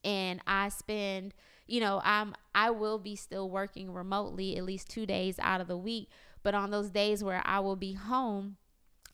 and 0.04 0.40
I 0.46 0.68
spend 0.70 1.34
you 1.66 1.78
know, 1.78 2.00
I'm 2.04 2.34
I 2.52 2.70
will 2.70 2.98
be 2.98 3.14
still 3.14 3.48
working 3.48 3.92
remotely 3.92 4.56
at 4.56 4.64
least 4.64 4.90
2 4.90 5.06
days 5.06 5.38
out 5.38 5.60
of 5.60 5.68
the 5.68 5.76
week, 5.76 6.08
but 6.42 6.52
on 6.52 6.70
those 6.70 6.90
days 6.90 7.22
where 7.22 7.42
I 7.44 7.60
will 7.60 7.76
be 7.76 7.92
home, 7.92 8.56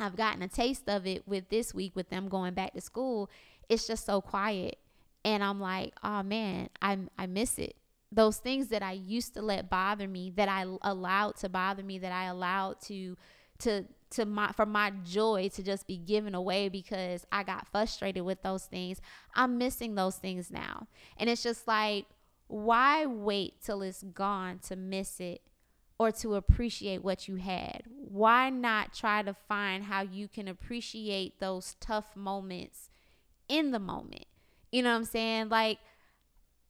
I've 0.01 0.17
gotten 0.17 0.43
a 0.43 0.49
taste 0.49 0.89
of 0.89 1.07
it 1.07 1.29
with 1.29 1.51
this 1.51 1.75
week 1.75 1.95
with 1.95 2.09
them 2.09 2.29
going 2.29 2.55
back 2.55 2.73
to 2.73 2.81
school. 2.81 3.31
It's 3.69 3.87
just 3.87 4.07
so 4.07 4.21
quiet. 4.21 4.79
And 5.25 5.43
I'm 5.43 5.61
like, 5.61 5.95
"Oh 6.03 6.23
man, 6.23 6.69
I 6.81 6.99
I 7.19 7.27
miss 7.27 7.59
it." 7.59 7.77
Those 8.13 8.39
things 8.39 8.69
that 8.69 8.83
I 8.83 8.93
used 8.93 9.35
to 9.35 9.43
let 9.43 9.69
bother 9.69 10.07
me, 10.07 10.31
that 10.37 10.49
I 10.49 10.65
allowed 10.83 11.37
to 11.39 11.49
bother 11.49 11.83
me, 11.83 11.99
that 11.99 12.13
I 12.13 12.27
allowed 12.27 12.81
to 12.83 13.17
to 13.61 13.85
to 14.11 14.25
my 14.25 14.53
for 14.53 14.67
my 14.67 14.93
joy 15.05 15.49
to 15.55 15.63
just 15.63 15.87
be 15.87 15.97
given 15.97 16.35
away 16.35 16.69
because 16.69 17.27
I 17.33 17.43
got 17.43 17.67
frustrated 17.69 18.23
with 18.23 18.43
those 18.43 18.65
things. 18.67 19.01
I'm 19.35 19.59
missing 19.59 19.95
those 19.95 20.17
things 20.17 20.51
now. 20.51 20.87
And 21.17 21.29
it's 21.29 21.43
just 21.43 21.67
like 21.67 22.07
why 22.49 23.07
wait 23.07 23.61
till 23.63 23.83
it's 23.83 24.03
gone 24.03 24.61
to 24.61 24.77
miss 24.77 25.19
it 25.19 25.43
or 25.99 26.13
to 26.13 26.35
appreciate 26.35 27.03
what 27.03 27.27
you 27.27 27.37
had? 27.37 27.83
Why 27.89 28.51
not 28.51 28.95
try 28.95 29.23
to 29.23 29.35
find 29.35 29.85
how 29.85 30.03
you 30.03 30.29
can 30.29 30.47
appreciate 30.47 31.41
those 31.41 31.75
tough 31.81 32.15
moments 32.15 32.91
in 33.49 33.71
the 33.71 33.79
moment? 33.79 34.27
You 34.73 34.83
know 34.83 34.91
what 34.91 34.97
I'm 34.97 35.05
saying? 35.05 35.49
Like, 35.49 35.79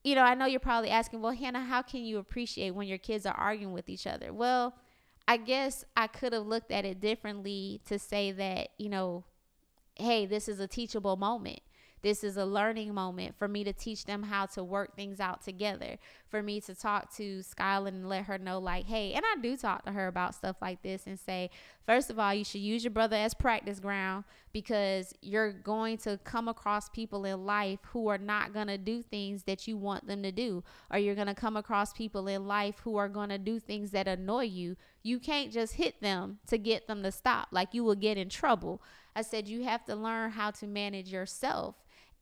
you 0.05 0.15
know, 0.15 0.23
I 0.23 0.35
know 0.35 0.47
you're 0.47 0.61
probably 0.61 0.91
asking, 0.91 1.21
well, 1.21 1.33
Hannah, 1.33 1.65
how 1.65 1.83
can 1.83 2.05
you 2.05 2.19
appreciate 2.19 2.71
when 2.71 2.87
your 2.87 2.99
kids 2.99 3.27
are 3.27 3.35
arguing 3.35 3.73
with 3.73 3.89
each 3.89 4.07
other? 4.07 4.33
Well, 4.33 4.75
I 5.27 5.37
guess 5.37 5.85
I 5.97 6.07
could 6.07 6.33
have 6.33 6.47
looked 6.47 6.71
at 6.71 6.85
it 6.85 7.01
differently 7.01 7.81
to 7.87 7.99
say 7.99 8.31
that, 8.33 8.69
you 8.79 8.89
know, 8.89 9.25
hey, 9.97 10.27
this 10.27 10.49
is 10.49 10.61
a 10.61 10.69
teachable 10.69 11.17
moment. 11.17 11.61
This 12.07 12.23
is 12.23 12.37
a 12.37 12.45
learning 12.45 12.95
moment 12.95 13.35
for 13.37 13.49
me 13.49 13.65
to 13.65 13.73
teach 13.73 14.05
them 14.05 14.23
how 14.23 14.47
to 14.47 14.63
work 14.63 14.95
things 14.95 15.19
out 15.19 15.43
together. 15.43 15.97
For 16.29 16.41
me 16.41 16.61
to 16.61 16.73
talk 16.73 17.13
to 17.17 17.43
Skyland 17.43 17.97
and 17.97 18.09
let 18.09 18.27
her 18.27 18.39
know, 18.39 18.61
like, 18.61 18.87
hey, 18.87 19.13
and 19.15 19.25
I 19.27 19.41
do 19.43 19.57
talk 19.57 19.85
to 19.87 19.91
her 19.91 20.07
about 20.07 20.37
stuff 20.37 20.55
like 20.63 20.83
this 20.83 21.09
and 21.09 21.19
say, 21.19 21.51
first 21.85 22.09
of 22.09 22.17
all, 22.17 22.33
you 22.33 22.45
should 22.45 22.61
use 22.61 22.85
your 22.85 22.93
brother 22.93 23.17
as 23.17 23.35
practice 23.35 23.81
ground 23.81 24.23
because 24.53 25.15
you're 25.21 25.53
going 25.53 25.99
to 25.99 26.17
come 26.23 26.47
across 26.47 26.89
people 26.91 27.25
in 27.25 27.45
life 27.45 27.81
who 27.87 28.07
are 28.07 28.19
not 28.19 28.55
going 28.55 28.69
to 28.69 28.79
do 28.79 29.03
things 29.03 29.43
that 29.43 29.67
you 29.67 29.77
want 29.77 30.07
them 30.07 30.23
to 30.23 30.31
do, 30.31 30.63
or 30.93 31.01
you're 31.01 31.17
going 31.17 31.27
to 31.27 31.35
come 31.35 31.57
across 31.57 31.93
people 31.93 32.29
in 32.29 32.47
life 32.47 32.77
who 32.85 32.97
are 32.97 33.09
going 33.09 33.31
to 33.31 33.39
do 33.39 33.59
things 33.59 33.91
that 33.91 34.07
annoy 34.07 34.45
you. 34.45 34.77
You 35.03 35.19
can't 35.19 35.51
just 35.51 35.75
hit 35.75 36.01
them 36.01 36.39
to 36.47 36.57
get 36.57 36.87
them 36.87 37.03
to 37.03 37.11
stop, 37.11 37.49
like, 37.51 37.75
you 37.75 37.83
will 37.83 37.97
get 37.97 38.17
in 38.17 38.29
trouble. 38.29 38.81
I 39.17 39.23
said, 39.23 39.49
you 39.49 39.65
have 39.65 39.85
to 39.87 39.97
learn 39.97 40.31
how 40.31 40.53
to 40.53 40.69
manage 40.69 41.13
yourself 41.13 41.75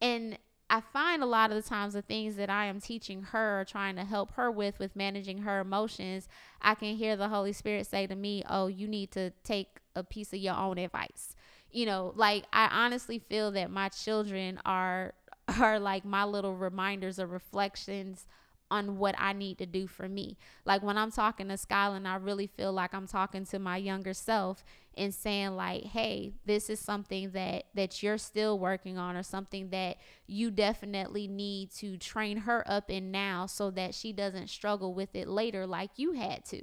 and 0.05 0.39
I 0.69 0.83
find 0.83 1.23
a 1.23 1.27
lot 1.27 1.51
of 1.51 1.57
the 1.57 1.67
times 1.67 1.95
the 1.95 2.03
things 2.03 2.37
that 2.37 2.51
I 2.51 2.67
am 2.67 2.79
teaching 2.79 3.23
her 3.23 3.61
or 3.61 3.65
trying 3.65 3.97
to 3.97 4.05
help 4.05 4.33
her 4.35 4.51
with, 4.51 4.79
with 4.79 4.95
managing 4.95 5.39
her 5.39 5.61
emotions, 5.61 6.29
I 6.61 6.75
can 6.75 6.97
hear 6.97 7.17
the 7.17 7.29
Holy 7.29 7.55
Spirit 7.55 7.87
say 7.87 8.07
to 8.07 8.15
me, 8.15 8.45
Oh, 8.49 8.67
you 8.67 8.87
need 8.87 9.11
to 9.13 9.31
take 9.45 9.79
a 9.97 10.05
piece 10.05 10.35
of 10.35 10.41
your 10.41 10.57
own 10.57 10.77
advice. 10.77 11.35
You 11.71 11.87
know, 11.87 12.13
like 12.17 12.45
I 12.53 12.69
honestly 12.71 13.19
feel 13.19 13.51
that 13.53 13.71
my 13.71 13.89
children 13.89 14.61
are 14.67 15.15
are 15.61 15.79
like 15.79 16.05
my 16.05 16.25
little 16.25 16.55
reminders 16.55 17.19
or 17.19 17.27
reflections 17.27 18.27
on 18.71 18.99
what 18.99 19.15
I 19.19 19.33
need 19.33 19.59
to 19.59 19.67
do 19.67 19.87
for 19.87 20.09
me. 20.09 20.37
Like 20.65 20.83
when 20.83 20.97
I'm 20.97 21.11
talking 21.11 21.49
to 21.49 21.57
Skyland, 21.57 22.09
I 22.09 22.17
really 22.17 22.47
feel 22.47 22.73
like 22.73 22.95
I'm 22.95 23.07
talking 23.07 23.45
to 23.47 23.59
my 23.59 23.77
younger 23.77 24.15
self 24.15 24.65
and 24.97 25.15
saying 25.15 25.57
like, 25.57 25.85
"Hey, 25.85 26.35
this 26.45 26.71
is 26.71 26.81
something 26.81 27.31
that 27.33 27.65
that 27.75 28.03
you're 28.03 28.19
still 28.19 28.59
working 28.59 28.99
on 28.99 29.17
or 29.17 29.23
something 29.23 29.71
that 29.71 29.99
you 30.27 30.51
definitely 30.51 31.29
need 31.29 31.71
to 31.73 31.97
train 31.97 32.39
her 32.39 32.65
up 32.67 32.91
in 32.91 33.11
now 33.11 33.47
so 33.47 33.71
that 33.71 33.95
she 33.95 34.13
doesn't 34.13 34.49
struggle 34.49 34.95
with 34.95 35.15
it 35.15 35.29
later 35.29 35.67
like 35.67 35.91
you 35.97 36.13
had 36.13 36.45
to." 36.47 36.63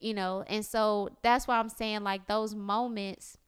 You 0.00 0.14
know, 0.14 0.44
and 0.48 0.64
so 0.64 1.10
that's 1.22 1.46
why 1.46 1.58
I'm 1.58 1.68
saying 1.68 2.02
like 2.02 2.26
those 2.26 2.54
moments 2.54 3.38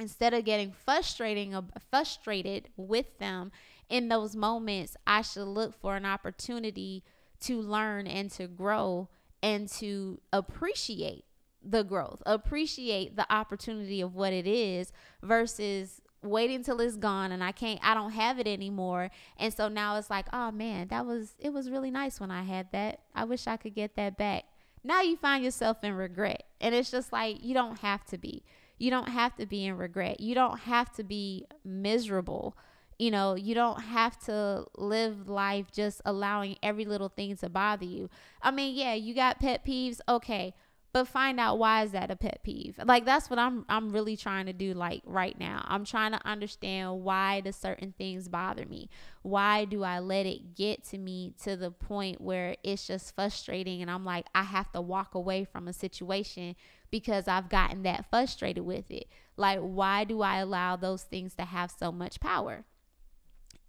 instead 0.00 0.34
of 0.34 0.44
getting 0.44 0.72
frustrating 0.72 1.56
frustrated 1.90 2.68
with 2.76 3.18
them 3.18 3.52
in 3.88 4.08
those 4.08 4.34
moments, 4.34 4.96
I 5.06 5.22
should 5.22 5.46
look 5.46 5.74
for 5.74 5.96
an 5.96 6.06
opportunity 6.06 7.04
to 7.44 7.60
learn 7.60 8.06
and 8.06 8.30
to 8.32 8.46
grow 8.46 9.08
and 9.42 9.68
to 9.68 10.20
appreciate 10.32 11.24
the 11.62 11.82
growth, 11.82 12.22
appreciate 12.26 13.16
the 13.16 13.32
opportunity 13.32 14.00
of 14.00 14.14
what 14.14 14.32
it 14.32 14.46
is 14.46 14.92
versus 15.22 16.00
waiting 16.22 16.64
till 16.64 16.80
it's 16.80 16.96
gone 16.96 17.32
and 17.32 17.44
I 17.44 17.52
can't 17.52 17.78
I 17.82 17.94
don't 17.94 18.12
have 18.12 18.38
it 18.38 18.46
anymore. 18.46 19.10
And 19.36 19.52
so 19.52 19.68
now 19.68 19.96
it's 19.96 20.10
like, 20.10 20.26
oh 20.32 20.50
man, 20.50 20.88
that 20.88 21.06
was 21.06 21.34
it 21.38 21.52
was 21.52 21.70
really 21.70 21.90
nice 21.90 22.20
when 22.20 22.30
I 22.30 22.42
had 22.42 22.72
that. 22.72 23.00
I 23.14 23.24
wish 23.24 23.46
I 23.46 23.56
could 23.56 23.74
get 23.74 23.96
that 23.96 24.16
back. 24.16 24.44
Now 24.82 25.00
you 25.00 25.16
find 25.16 25.44
yourself 25.44 25.82
in 25.82 25.94
regret. 25.94 26.44
And 26.60 26.74
it's 26.74 26.90
just 26.90 27.12
like 27.12 27.42
you 27.42 27.54
don't 27.54 27.78
have 27.80 28.04
to 28.06 28.18
be. 28.18 28.42
You 28.78 28.90
don't 28.90 29.08
have 29.08 29.36
to 29.36 29.46
be 29.46 29.66
in 29.66 29.76
regret. 29.76 30.20
You 30.20 30.34
don't 30.34 30.60
have 30.60 30.92
to 30.94 31.04
be 31.04 31.46
miserable 31.64 32.56
you 32.98 33.10
know, 33.10 33.34
you 33.34 33.54
don't 33.54 33.80
have 33.80 34.18
to 34.26 34.66
live 34.76 35.28
life 35.28 35.66
just 35.72 36.00
allowing 36.04 36.56
every 36.62 36.84
little 36.84 37.08
thing 37.08 37.36
to 37.38 37.48
bother 37.48 37.84
you. 37.84 38.08
I 38.42 38.50
mean, 38.50 38.74
yeah, 38.74 38.94
you 38.94 39.14
got 39.14 39.40
pet 39.40 39.64
peeves, 39.64 40.00
okay, 40.08 40.54
but 40.94 41.08
find 41.08 41.40
out 41.40 41.58
why 41.58 41.82
is 41.82 41.90
that 41.90 42.12
a 42.12 42.16
pet 42.16 42.38
peeve? 42.44 42.78
Like 42.84 43.04
that's 43.04 43.28
what 43.28 43.40
I'm 43.40 43.64
I'm 43.68 43.90
really 43.90 44.16
trying 44.16 44.46
to 44.46 44.52
do 44.52 44.74
like 44.74 45.02
right 45.04 45.36
now. 45.36 45.64
I'm 45.66 45.84
trying 45.84 46.12
to 46.12 46.24
understand 46.24 47.02
why 47.02 47.40
do 47.40 47.50
certain 47.50 47.92
things 47.98 48.28
bother 48.28 48.64
me? 48.64 48.88
Why 49.22 49.64
do 49.64 49.82
I 49.82 49.98
let 49.98 50.24
it 50.24 50.54
get 50.54 50.84
to 50.90 50.98
me 50.98 51.34
to 51.42 51.56
the 51.56 51.72
point 51.72 52.20
where 52.20 52.54
it's 52.62 52.86
just 52.86 53.12
frustrating 53.12 53.82
and 53.82 53.90
I'm 53.90 54.04
like 54.04 54.26
I 54.36 54.44
have 54.44 54.70
to 54.70 54.80
walk 54.80 55.16
away 55.16 55.44
from 55.44 55.66
a 55.66 55.72
situation 55.72 56.54
because 56.92 57.26
I've 57.26 57.48
gotten 57.48 57.82
that 57.82 58.08
frustrated 58.08 58.64
with 58.64 58.88
it. 58.88 59.08
Like 59.36 59.58
why 59.58 60.04
do 60.04 60.22
I 60.22 60.38
allow 60.38 60.76
those 60.76 61.02
things 61.02 61.34
to 61.34 61.44
have 61.44 61.72
so 61.76 61.90
much 61.90 62.20
power? 62.20 62.64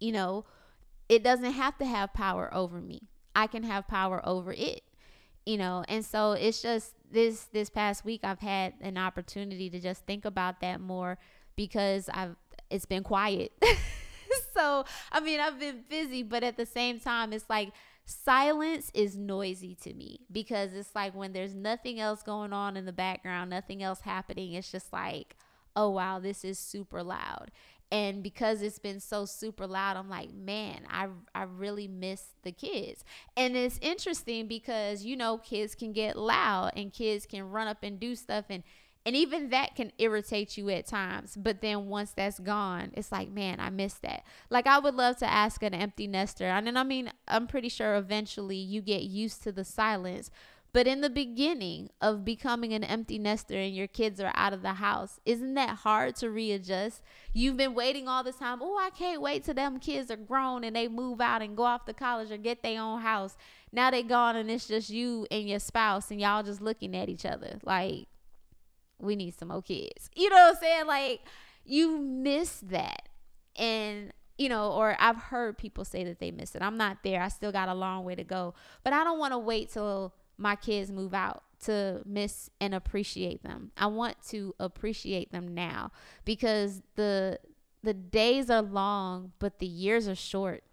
You 0.00 0.12
know, 0.12 0.44
it 1.08 1.22
doesn't 1.22 1.52
have 1.52 1.78
to 1.78 1.86
have 1.86 2.12
power 2.12 2.52
over 2.52 2.80
me. 2.80 3.02
I 3.34 3.46
can 3.46 3.62
have 3.62 3.86
power 3.86 4.20
over 4.26 4.52
it. 4.52 4.82
You 5.44 5.58
know, 5.58 5.84
and 5.88 6.04
so 6.04 6.32
it's 6.32 6.60
just 6.60 6.94
this 7.08 7.44
this 7.52 7.70
past 7.70 8.04
week 8.04 8.22
I've 8.24 8.40
had 8.40 8.74
an 8.80 8.98
opportunity 8.98 9.70
to 9.70 9.78
just 9.78 10.04
think 10.04 10.24
about 10.24 10.60
that 10.60 10.80
more 10.80 11.18
because 11.54 12.10
I've 12.12 12.34
it's 12.68 12.84
been 12.84 13.04
quiet. 13.04 13.52
so, 14.54 14.84
I 15.12 15.20
mean, 15.20 15.38
I've 15.38 15.60
been 15.60 15.84
busy, 15.88 16.24
but 16.24 16.42
at 16.42 16.56
the 16.56 16.66
same 16.66 16.98
time 16.98 17.32
it's 17.32 17.48
like 17.48 17.72
silence 18.06 18.90
is 18.92 19.16
noisy 19.16 19.76
to 19.82 19.94
me 19.94 20.20
because 20.32 20.72
it's 20.72 20.94
like 20.96 21.14
when 21.14 21.32
there's 21.32 21.54
nothing 21.54 22.00
else 22.00 22.24
going 22.24 22.52
on 22.52 22.76
in 22.76 22.84
the 22.84 22.92
background, 22.92 23.50
nothing 23.50 23.84
else 23.84 24.00
happening, 24.00 24.54
it's 24.54 24.72
just 24.72 24.92
like, 24.92 25.36
oh 25.76 25.90
wow, 25.90 26.18
this 26.18 26.44
is 26.44 26.58
super 26.58 27.04
loud 27.04 27.52
and 27.92 28.22
because 28.22 28.62
it's 28.62 28.78
been 28.78 28.98
so 29.00 29.24
super 29.24 29.66
loud 29.66 29.96
i'm 29.96 30.08
like 30.08 30.32
man 30.34 30.80
i 30.90 31.06
i 31.34 31.44
really 31.44 31.86
miss 31.86 32.34
the 32.46 32.52
kids. 32.52 33.04
And 33.36 33.56
it's 33.56 33.78
interesting 33.82 34.46
because 34.46 35.04
you 35.04 35.16
know 35.16 35.36
kids 35.38 35.74
can 35.74 35.92
get 35.92 36.16
loud 36.16 36.72
and 36.76 36.92
kids 36.92 37.26
can 37.26 37.50
run 37.50 37.66
up 37.68 37.78
and 37.82 38.00
do 38.00 38.14
stuff 38.14 38.46
and 38.48 38.62
and 39.04 39.14
even 39.14 39.50
that 39.50 39.76
can 39.76 39.92
irritate 39.98 40.56
you 40.56 40.68
at 40.70 40.86
times. 40.86 41.36
But 41.36 41.60
then 41.60 41.86
once 41.86 42.10
that's 42.12 42.38
gone 42.38 42.92
it's 42.94 43.12
like 43.12 43.30
man 43.30 43.60
i 43.60 43.68
miss 43.68 43.94
that. 43.94 44.24
Like 44.48 44.66
i 44.66 44.78
would 44.78 44.94
love 44.94 45.18
to 45.18 45.30
ask 45.30 45.62
an 45.62 45.74
empty 45.74 46.06
nester 46.06 46.46
and 46.46 46.78
i 46.78 46.82
mean 46.84 47.12
i'm 47.28 47.46
pretty 47.46 47.68
sure 47.68 47.96
eventually 47.96 48.56
you 48.56 48.80
get 48.80 49.02
used 49.02 49.42
to 49.42 49.52
the 49.52 49.64
silence 49.64 50.30
But 50.76 50.86
in 50.86 51.00
the 51.00 51.08
beginning 51.08 51.88
of 52.02 52.22
becoming 52.22 52.74
an 52.74 52.84
empty 52.84 53.18
nester 53.18 53.54
and 53.54 53.74
your 53.74 53.86
kids 53.86 54.20
are 54.20 54.32
out 54.34 54.52
of 54.52 54.60
the 54.60 54.74
house, 54.74 55.18
isn't 55.24 55.54
that 55.54 55.70
hard 55.70 56.16
to 56.16 56.28
readjust? 56.28 57.00
You've 57.32 57.56
been 57.56 57.72
waiting 57.72 58.08
all 58.08 58.22
this 58.22 58.36
time. 58.36 58.58
Oh, 58.60 58.76
I 58.76 58.90
can't 58.90 59.22
wait 59.22 59.44
till 59.44 59.54
them 59.54 59.78
kids 59.78 60.10
are 60.10 60.18
grown 60.18 60.64
and 60.64 60.76
they 60.76 60.86
move 60.86 61.18
out 61.22 61.40
and 61.40 61.56
go 61.56 61.62
off 61.62 61.86
to 61.86 61.94
college 61.94 62.30
or 62.30 62.36
get 62.36 62.62
their 62.62 62.78
own 62.78 63.00
house. 63.00 63.38
Now 63.72 63.90
they 63.90 64.02
gone 64.02 64.36
and 64.36 64.50
it's 64.50 64.68
just 64.68 64.90
you 64.90 65.26
and 65.30 65.48
your 65.48 65.60
spouse 65.60 66.10
and 66.10 66.20
y'all 66.20 66.42
just 66.42 66.60
looking 66.60 66.94
at 66.94 67.08
each 67.08 67.24
other 67.24 67.58
like 67.62 68.08
we 68.98 69.16
need 69.16 69.32
some 69.32 69.48
more 69.48 69.62
kids. 69.62 70.10
You 70.14 70.28
know 70.28 70.36
what 70.36 70.56
I'm 70.56 70.60
saying? 70.60 70.86
Like 70.86 71.20
you 71.64 71.96
miss 71.98 72.60
that. 72.66 73.08
And 73.58 74.12
you 74.36 74.50
know, 74.50 74.72
or 74.72 74.94
I've 75.00 75.16
heard 75.16 75.56
people 75.56 75.86
say 75.86 76.04
that 76.04 76.20
they 76.20 76.30
miss 76.32 76.54
it. 76.54 76.60
I'm 76.60 76.76
not 76.76 76.98
there. 77.02 77.22
I 77.22 77.28
still 77.28 77.50
got 77.50 77.70
a 77.70 77.74
long 77.74 78.04
way 78.04 78.14
to 78.14 78.24
go. 78.24 78.52
But 78.84 78.92
I 78.92 79.04
don't 79.04 79.18
want 79.18 79.32
to 79.32 79.38
wait 79.38 79.70
till 79.72 80.12
my 80.38 80.56
kids 80.56 80.90
move 80.90 81.14
out 81.14 81.42
to 81.64 82.02
miss 82.04 82.50
and 82.60 82.74
appreciate 82.74 83.42
them. 83.42 83.72
I 83.76 83.86
want 83.86 84.16
to 84.28 84.54
appreciate 84.58 85.32
them 85.32 85.54
now 85.54 85.90
because 86.24 86.82
the 86.94 87.38
the 87.82 87.94
days 87.94 88.50
are 88.50 88.62
long, 88.62 89.32
but 89.38 89.58
the 89.58 89.66
years 89.66 90.08
are 90.08 90.16
short. 90.16 90.64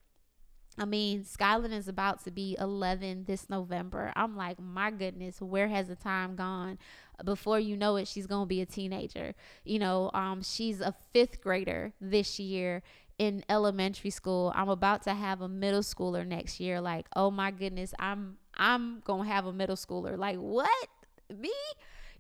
I 0.79 0.85
mean, 0.85 1.23
Skyland 1.23 1.73
is 1.73 1.87
about 1.87 2.23
to 2.23 2.31
be 2.31 2.57
11 2.59 3.25
this 3.25 3.47
November. 3.49 4.11
I'm 4.15 4.35
like, 4.35 4.59
my 4.59 4.89
goodness, 4.89 5.39
where 5.39 5.67
has 5.67 5.87
the 5.87 5.95
time 5.95 6.35
gone? 6.35 6.79
Before 7.23 7.59
you 7.59 7.77
know 7.77 7.97
it, 7.97 8.07
she's 8.07 8.25
going 8.25 8.45
to 8.45 8.47
be 8.47 8.61
a 8.61 8.65
teenager. 8.65 9.35
You 9.63 9.77
know, 9.77 10.09
um, 10.15 10.41
she's 10.41 10.81
a 10.81 10.95
fifth 11.13 11.41
grader 11.41 11.93
this 12.01 12.39
year 12.39 12.81
in 13.19 13.43
elementary 13.47 14.09
school. 14.09 14.51
I'm 14.55 14.69
about 14.69 15.03
to 15.03 15.13
have 15.13 15.41
a 15.41 15.47
middle 15.47 15.81
schooler 15.81 16.25
next 16.25 16.59
year. 16.59 16.81
Like, 16.81 17.05
oh 17.15 17.29
my 17.29 17.51
goodness, 17.51 17.93
I'm 17.99 18.37
I'm 18.57 19.01
gonna 19.01 19.27
have 19.29 19.45
a 19.45 19.53
middle 19.53 19.75
schooler. 19.75 20.17
Like, 20.17 20.37
what? 20.37 20.87
Me? 21.33 21.53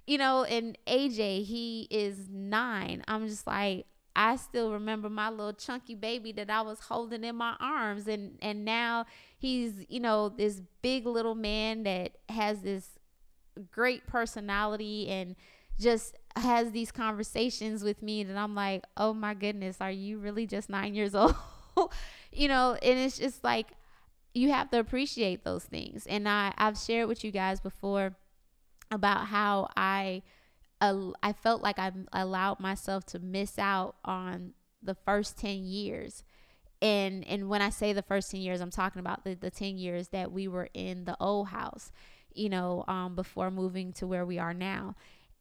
You 0.05 0.17
know, 0.17 0.43
and 0.43 0.77
AJ, 0.87 1.45
he 1.45 1.87
is 1.89 2.27
nine. 2.29 3.03
I'm 3.07 3.27
just 3.27 3.47
like, 3.47 3.85
I 4.15 4.35
still 4.35 4.71
remember 4.73 5.09
my 5.09 5.29
little 5.29 5.53
chunky 5.53 5.95
baby 5.95 6.31
that 6.33 6.49
I 6.49 6.61
was 6.61 6.79
holding 6.81 7.23
in 7.23 7.35
my 7.35 7.55
arms 7.59 8.07
and 8.07 8.37
and 8.41 8.65
now 8.65 9.05
he's, 9.37 9.85
you 9.89 9.99
know, 9.99 10.29
this 10.29 10.61
big 10.81 11.05
little 11.05 11.35
man 11.35 11.83
that 11.83 12.17
has 12.29 12.61
this 12.61 12.99
great 13.71 14.05
personality 14.07 15.07
and 15.09 15.35
just 15.79 16.15
has 16.35 16.71
these 16.71 16.91
conversations 16.91 17.83
with 17.83 18.01
me 18.01 18.23
that 18.23 18.37
I'm 18.37 18.55
like, 18.55 18.83
"Oh 18.97 19.13
my 19.13 19.33
goodness, 19.33 19.77
are 19.81 19.91
you 19.91 20.19
really 20.19 20.47
just 20.47 20.69
9 20.69 20.93
years 20.93 21.15
old?" 21.15 21.35
you 22.31 22.47
know, 22.47 22.77
and 22.81 22.99
it's 22.99 23.17
just 23.17 23.43
like 23.43 23.67
you 24.33 24.51
have 24.51 24.69
to 24.71 24.79
appreciate 24.79 25.43
those 25.43 25.63
things. 25.63 26.05
And 26.07 26.27
I 26.27 26.53
I've 26.57 26.77
shared 26.77 27.07
with 27.07 27.23
you 27.23 27.31
guys 27.31 27.59
before 27.59 28.15
about 28.91 29.27
how 29.27 29.69
I 29.75 30.23
uh, 30.81 31.11
I 31.21 31.33
felt 31.33 31.61
like 31.61 31.79
I 31.79 31.91
allowed 32.11 32.59
myself 32.59 33.05
to 33.07 33.19
miss 33.19 33.57
out 33.57 33.95
on 34.03 34.53
the 34.81 34.95
first 34.95 35.37
10 35.37 35.63
years. 35.63 36.23
And 36.81 37.25
and 37.27 37.47
when 37.47 37.61
I 37.61 37.69
say 37.69 37.93
the 37.93 38.01
first 38.01 38.31
10 38.31 38.41
years, 38.41 38.59
I'm 38.59 38.71
talking 38.71 38.99
about 38.99 39.23
the, 39.23 39.35
the 39.35 39.51
10 39.51 39.77
years 39.77 40.09
that 40.09 40.31
we 40.31 40.47
were 40.47 40.69
in 40.73 41.05
the 41.05 41.15
old 41.19 41.49
house, 41.49 41.91
you 42.33 42.49
know, 42.49 42.83
um, 42.87 43.15
before 43.15 43.51
moving 43.51 43.93
to 43.93 44.07
where 44.07 44.25
we 44.25 44.39
are 44.39 44.53
now. 44.53 44.95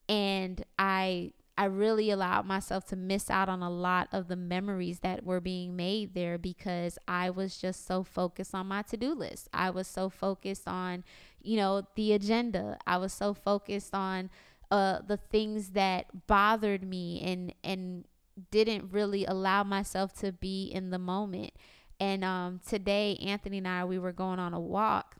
And 0.09 0.65
I 0.79 1.33
I 1.63 1.67
really 1.67 2.11
allowed 2.11 2.45
myself 2.45 2.87
to 2.87 2.97
miss 2.97 3.31
out 3.31 3.49
on 3.49 3.63
a 3.63 3.71
lot 3.71 4.09
of 4.11 4.27
the 4.27 4.35
memories 4.35 4.99
that 4.99 5.25
were 5.25 5.39
being 5.41 5.77
made 5.77 6.13
there 6.13 6.37
because 6.37 6.99
I 7.07 7.31
was 7.31 7.57
just 7.57 7.87
so 7.87 8.03
focused 8.03 8.53
on 8.53 8.67
my 8.67 8.83
to 8.83 8.97
do 8.97 9.15
list. 9.15 9.49
I 9.55 9.71
was 9.71 9.87
so 9.87 10.11
focused 10.11 10.67
on, 10.67 11.05
you 11.41 11.57
know, 11.57 11.87
the 11.95 12.15
agenda. 12.15 12.79
I 12.85 12.97
was 12.97 13.13
so 13.13 13.33
focused 13.33 13.95
on 13.95 14.29
uh, 14.73 15.03
the 15.07 15.17
things 15.17 15.71
that 15.71 16.27
bothered 16.27 16.83
me 16.83 17.23
and 17.23 17.55
and 17.63 18.07
didn't 18.51 18.91
really 18.91 19.25
allow 19.25 19.63
myself 19.63 20.13
to 20.15 20.33
be 20.33 20.65
in 20.67 20.91
the 20.91 20.99
moment. 20.99 21.53
And 22.01 22.25
um, 22.25 22.59
today, 22.67 23.17
Anthony 23.25 23.59
and 23.59 23.69
I, 23.69 23.85
we 23.85 24.01
were 24.01 24.11
going 24.11 24.41
on 24.41 24.53
a 24.53 24.59
walk 24.59 25.15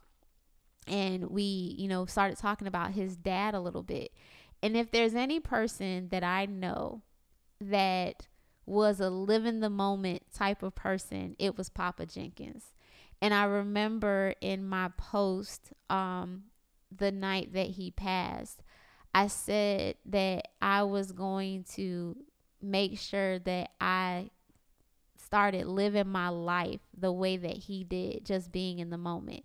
and 0.89 1.31
we, 1.31 1.77
you 1.79 1.87
know, 1.87 2.05
started 2.05 2.37
talking 2.37 2.67
about 2.67 2.91
his 2.95 3.17
dad 3.17 3.55
a 3.55 3.61
little 3.61 3.85
bit 3.85 4.11
and 4.63 4.77
if 4.77 4.91
there's 4.91 5.15
any 5.15 5.41
person 5.41 6.09
that 6.11 6.23
I 6.23 6.47
know 6.47 7.03
that 7.61 8.29
was 8.65 9.01
a 9.01 9.11
live 9.11 9.45
in 9.45 9.61
the 9.61 9.71
moment 9.71 10.23
type 10.33 10.63
of 10.63 10.75
person, 10.75 11.35
it 11.39 11.57
was 11.59 11.69
Papa 11.69 12.07
Jenkins. 12.07 12.67
And 13.21 13.35
I 13.35 13.45
remember 13.45 14.35
in 14.41 14.67
my 14.67 14.91
post 14.97 15.73
um, 15.91 16.45
the 16.97 17.11
night 17.11 17.53
that 17.55 17.69
he 17.69 17.91
passed, 17.91 18.63
I 19.15 19.27
said 19.27 19.97
that 20.07 20.49
I 20.61 20.85
was 20.85 21.13
going 21.13 21.65
to 21.75 22.17
make 22.61 22.99
sure 22.99 23.39
that 23.41 23.71
I 23.81 24.31
started 25.17 25.67
living 25.67 26.09
my 26.09 26.29
life 26.29 26.81
the 26.97 27.13
way 27.13 27.37
that 27.37 27.57
he 27.57 27.85
did, 27.85 28.25
just 28.25 28.53
being 28.53 28.79
in 28.79 28.91
the 28.91 28.99
moment. 28.99 29.45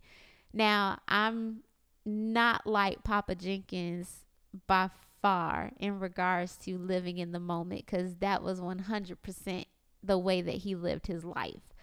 Now, 0.53 0.99
I'm 1.07 1.63
not 2.05 2.65
like 2.65 3.03
Papa 3.03 3.35
Jenkins 3.35 4.25
by 4.65 4.89
far 5.27 5.71
in 5.77 5.99
regards 5.99 6.55
to 6.55 6.77
living 6.77 7.17
in 7.17 7.33
the 7.33 7.39
moment 7.39 7.85
because 7.85 8.15
that 8.15 8.41
was 8.41 8.61
100% 8.61 9.65
the 10.01 10.17
way 10.17 10.41
that 10.41 10.55
he 10.55 10.73
lived 10.73 11.07
his 11.07 11.25
life. 11.25 11.73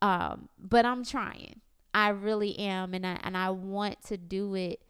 Um, 0.00 0.48
but 0.58 0.86
I'm 0.86 1.04
trying. 1.04 1.60
I 1.92 2.08
really 2.08 2.58
am 2.58 2.94
and 2.94 3.06
I 3.06 3.18
and 3.22 3.36
I 3.36 3.50
want 3.50 4.02
to 4.04 4.16
do 4.16 4.54
it 4.54 4.80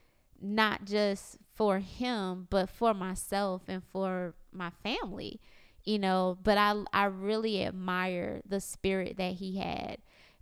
not 0.40 0.84
just 0.84 1.38
for 1.54 1.80
him 1.80 2.46
but 2.48 2.68
for 2.68 2.94
myself 2.94 3.62
and 3.66 3.82
for 3.82 4.34
my 4.52 4.70
family. 4.84 5.40
You 5.82 5.98
know, 5.98 6.38
but 6.40 6.58
I 6.58 6.84
I 6.92 7.06
really 7.06 7.64
admire 7.64 8.40
the 8.46 8.60
spirit 8.60 9.16
that 9.16 9.32
he 9.32 9.58
had 9.58 9.96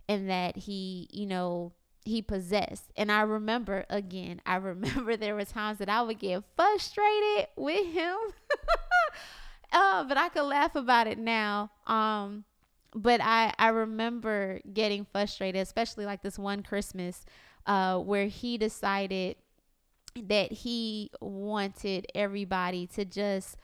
and 0.07 0.29
that 0.29 0.55
he, 0.55 1.07
you 1.11 1.25
know, 1.25 1.73
he 2.05 2.21
possessed. 2.21 2.91
And 2.95 3.11
I 3.11 3.21
remember 3.21 3.85
again, 3.89 4.41
I 4.45 4.55
remember 4.55 5.17
there 5.17 5.35
were 5.35 5.45
times 5.45 5.79
that 5.79 5.89
I 5.89 6.01
would 6.01 6.19
get 6.19 6.43
frustrated 6.55 7.47
with 7.55 7.85
him. 7.87 8.17
uh, 9.71 10.03
but 10.05 10.17
I 10.17 10.29
could 10.29 10.43
laugh 10.43 10.75
about 10.75 11.07
it 11.07 11.17
now. 11.17 11.71
Um, 11.87 12.45
but 12.95 13.21
I 13.21 13.53
I 13.59 13.69
remember 13.69 14.61
getting 14.73 15.05
frustrated, 15.11 15.61
especially 15.61 16.05
like 16.05 16.23
this 16.23 16.39
one 16.39 16.63
Christmas, 16.63 17.25
uh, 17.67 17.99
where 17.99 18.27
he 18.27 18.57
decided 18.57 19.35
that 20.15 20.51
he 20.51 21.11
wanted 21.21 22.07
everybody 22.15 22.87
to 22.87 23.05
just 23.05 23.57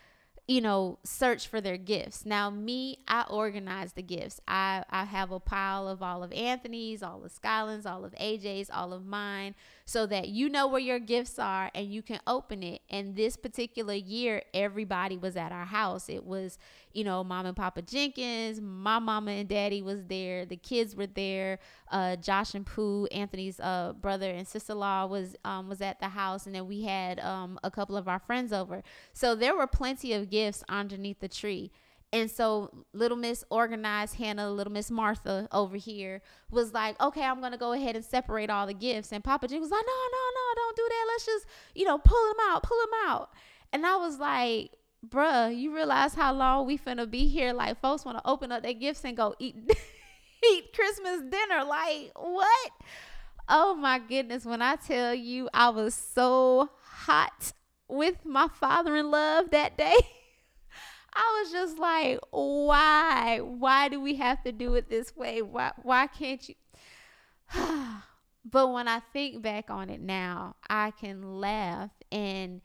you 0.47 0.61
know, 0.61 0.99
search 1.03 1.47
for 1.47 1.59
their 1.59 1.77
gifts. 1.77 2.25
Now, 2.25 2.49
me, 2.49 2.99
I 3.07 3.25
organize 3.29 3.93
the 3.93 4.03
gifts. 4.03 4.39
I, 4.47 4.83
I 4.89 5.05
have 5.05 5.31
a 5.31 5.39
pile 5.39 5.87
of 5.87 6.03
all 6.03 6.23
of 6.23 6.31
Anthony's, 6.33 7.01
all 7.01 7.23
of 7.23 7.31
Skyland's, 7.31 7.85
all 7.85 8.05
of 8.05 8.13
AJ's, 8.13 8.69
all 8.69 8.93
of 8.93 9.05
mine, 9.05 9.55
so 9.85 10.07
that 10.07 10.29
you 10.29 10.49
know 10.49 10.67
where 10.67 10.81
your 10.81 10.99
gifts 10.99 11.37
are 11.37 11.69
and 11.75 11.93
you 11.93 12.01
can 12.01 12.19
open 12.25 12.63
it. 12.63 12.81
And 12.89 13.15
this 13.15 13.37
particular 13.37 13.93
year, 13.93 14.41
everybody 14.53 15.17
was 15.17 15.37
at 15.37 15.51
our 15.51 15.65
house. 15.65 16.09
It 16.09 16.25
was, 16.25 16.57
you 16.91 17.03
know, 17.03 17.23
mom 17.23 17.45
and 17.45 17.55
Papa 17.55 17.83
Jenkins, 17.83 18.59
my 18.59 18.97
mama 18.97 19.31
and 19.31 19.47
daddy 19.47 19.83
was 19.83 20.03
there, 20.05 20.45
the 20.45 20.57
kids 20.57 20.95
were 20.95 21.05
there, 21.05 21.59
uh, 21.91 22.15
Josh 22.15 22.55
and 22.55 22.65
Pooh, 22.65 23.05
Anthony's 23.07 23.59
uh, 23.59 23.93
brother 23.93 24.31
and 24.31 24.47
sister-in-law 24.47 25.05
was 25.05 25.35
um, 25.45 25.69
was 25.69 25.81
at 25.81 25.99
the 25.99 26.09
house, 26.09 26.47
and 26.47 26.55
then 26.55 26.67
we 26.67 26.83
had 26.83 27.19
um, 27.19 27.59
a 27.63 27.69
couple 27.69 27.95
of 27.95 28.07
our 28.07 28.19
friends 28.19 28.51
over. 28.51 28.81
So 29.13 29.35
there 29.35 29.55
were 29.55 29.67
plenty 29.67 30.13
of 30.13 30.29
gifts 30.29 30.63
underneath 30.67 31.19
the 31.19 31.27
tree. 31.27 31.71
And 32.15 32.31
so 32.31 32.71
little 32.93 33.17
Miss 33.17 33.43
organized 33.49 34.15
Hannah, 34.15 34.49
little 34.49 34.71
Miss 34.71 34.89
Martha 34.89 35.49
over 35.51 35.75
here 35.75 36.21
was 36.49 36.73
like, 36.73 36.97
okay, 37.01 37.21
I'm 37.21 37.41
gonna 37.41 37.57
go 37.57 37.73
ahead 37.73 37.97
and 37.97 38.05
separate 38.05 38.49
all 38.49 38.65
the 38.65 38.73
gifts. 38.73 39.11
And 39.11 39.21
Papa 39.21 39.49
Jim 39.49 39.59
was 39.59 39.69
like, 39.69 39.83
no, 39.85 39.91
no, 39.91 40.19
no, 40.33 40.53
don't 40.55 40.77
do 40.77 40.87
that. 40.87 41.05
Let's 41.09 41.25
just, 41.25 41.45
you 41.75 41.83
know, 41.83 41.97
pull 41.97 42.25
them 42.27 42.37
out, 42.49 42.63
pull 42.63 42.79
them 42.79 43.09
out. 43.09 43.31
And 43.73 43.85
I 43.85 43.97
was 43.97 44.17
like, 44.17 44.71
bruh, 45.05 45.53
you 45.53 45.75
realize 45.75 46.13
how 46.13 46.33
long 46.33 46.65
we 46.65 46.77
finna 46.77 47.11
be 47.11 47.27
here? 47.27 47.51
Like 47.51 47.81
folks 47.81 48.05
wanna 48.05 48.21
open 48.23 48.49
up 48.49 48.63
their 48.63 48.73
gifts 48.73 49.03
and 49.03 49.17
go 49.17 49.35
eat 49.37 49.57
eat 50.51 50.73
Christmas 50.73 51.19
dinner. 51.19 51.65
Like, 51.65 52.13
what? 52.15 52.71
Oh 53.49 53.75
my 53.75 53.99
goodness, 53.99 54.45
when 54.45 54.61
I 54.61 54.77
tell 54.77 55.13
you 55.13 55.49
I 55.53 55.67
was 55.67 55.93
so 55.93 56.69
hot 56.81 57.51
with 57.89 58.23
my 58.23 58.47
father 58.47 58.95
in 58.95 59.11
love 59.11 59.51
that 59.51 59.77
day. 59.77 59.97
I 61.15 61.41
was 61.41 61.51
just 61.51 61.79
like, 61.79 62.19
why? 62.31 63.39
Why 63.39 63.87
do 63.87 64.01
we 64.01 64.15
have 64.15 64.43
to 64.43 64.51
do 64.51 64.75
it 64.75 64.89
this 64.89 65.15
way? 65.15 65.41
Why 65.41 65.71
why 65.81 66.07
can't 66.07 66.47
you 66.49 66.55
But 68.47 68.71
when 68.71 68.87
I 68.87 68.99
think 69.11 69.41
back 69.41 69.71
on 69.71 69.89
it 69.89 70.01
now, 70.01 70.55
I 70.69 70.91
can 70.91 71.39
laugh 71.39 71.89
and 72.11 72.61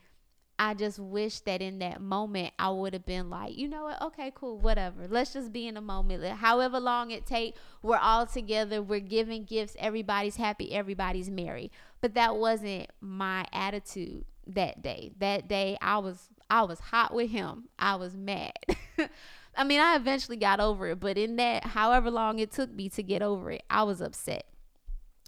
I 0.59 0.75
just 0.75 0.99
wish 0.99 1.41
that 1.41 1.63
in 1.63 1.79
that 1.79 2.03
moment 2.03 2.53
I 2.59 2.69
would 2.69 2.93
have 2.93 3.07
been 3.07 3.31
like, 3.31 3.57
you 3.57 3.67
know 3.67 3.85
what? 3.85 4.03
Okay, 4.03 4.31
cool, 4.35 4.59
whatever. 4.59 5.09
Let's 5.09 5.33
just 5.33 5.55
be 5.55 5.67
in 5.67 5.77
the 5.77 5.81
moment. 5.81 6.23
However 6.23 6.79
long 6.79 7.13
it 7.13 7.25
take, 7.25 7.57
we're 7.83 7.97
all 7.97 8.27
together. 8.27 8.83
We're 8.83 9.01
giving 9.01 9.45
gifts. 9.45 9.75
Everybody's 9.79 10.37
happy. 10.37 10.75
Everybody's 10.75 11.31
merry. 11.31 11.73
But 12.03 12.13
that 12.13 12.37
wasn't 12.37 12.91
my 13.01 13.47
attitude 13.55 14.27
that 14.49 14.83
day. 14.83 15.13
That 15.19 15.49
day 15.49 15.79
I 15.81 15.97
was 15.97 16.29
I 16.51 16.63
was 16.63 16.81
hot 16.81 17.15
with 17.15 17.31
him. 17.31 17.69
I 17.79 17.95
was 17.95 18.17
mad. 18.17 18.53
I 19.57 19.65
mean, 19.65 19.81
I 19.81 19.97
eventually 19.97 20.37
got 20.37 20.61
over 20.61 20.89
it, 20.89 21.01
but 21.01 21.17
in 21.17 21.37
that 21.37 21.65
however 21.65 22.11
long 22.11 22.39
it 22.39 22.51
took 22.51 22.73
me 22.73 22.89
to 22.91 23.03
get 23.03 23.23
over 23.23 23.51
it, 23.53 23.63
I 23.71 23.85
was 23.85 24.01
upset. 24.01 24.47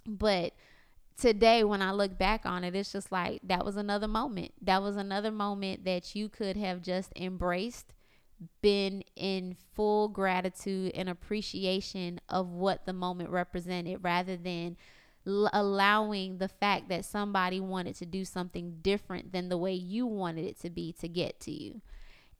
But 0.05 0.53
today 1.17 1.63
when 1.63 1.81
I 1.81 1.91
look 1.91 2.17
back 2.17 2.45
on 2.45 2.63
it, 2.63 2.75
it's 2.75 2.91
just 2.91 3.11
like 3.11 3.41
that 3.43 3.65
was 3.65 3.77
another 3.77 4.07
moment. 4.07 4.51
That 4.61 4.81
was 4.81 4.97
another 4.97 5.31
moment 5.31 5.85
that 5.85 6.15
you 6.15 6.29
could 6.29 6.57
have 6.57 6.81
just 6.81 7.11
embraced, 7.15 7.93
been 8.61 9.03
in 9.15 9.55
full 9.75 10.09
gratitude 10.09 10.91
and 10.95 11.07
appreciation 11.07 12.19
of 12.27 12.49
what 12.49 12.85
the 12.85 12.93
moment 12.93 13.29
represented 13.29 13.99
rather 14.01 14.35
than 14.35 14.77
l- 15.25 15.49
allowing 15.53 16.37
the 16.37 16.47
fact 16.47 16.89
that 16.89 17.05
somebody 17.05 17.59
wanted 17.59 17.95
to 17.95 18.05
do 18.05 18.25
something 18.25 18.77
different 18.81 19.31
than 19.31 19.49
the 19.49 19.57
way 19.57 19.73
you 19.73 20.05
wanted 20.05 20.45
it 20.45 20.59
to 20.61 20.69
be 20.69 20.93
to 20.99 21.07
get 21.07 21.39
to 21.41 21.51
you. 21.51 21.81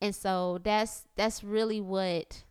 And 0.02 0.16
so 0.16 0.60
that's 0.64 1.08
that's 1.16 1.44
really 1.44 1.82
what 1.82 2.44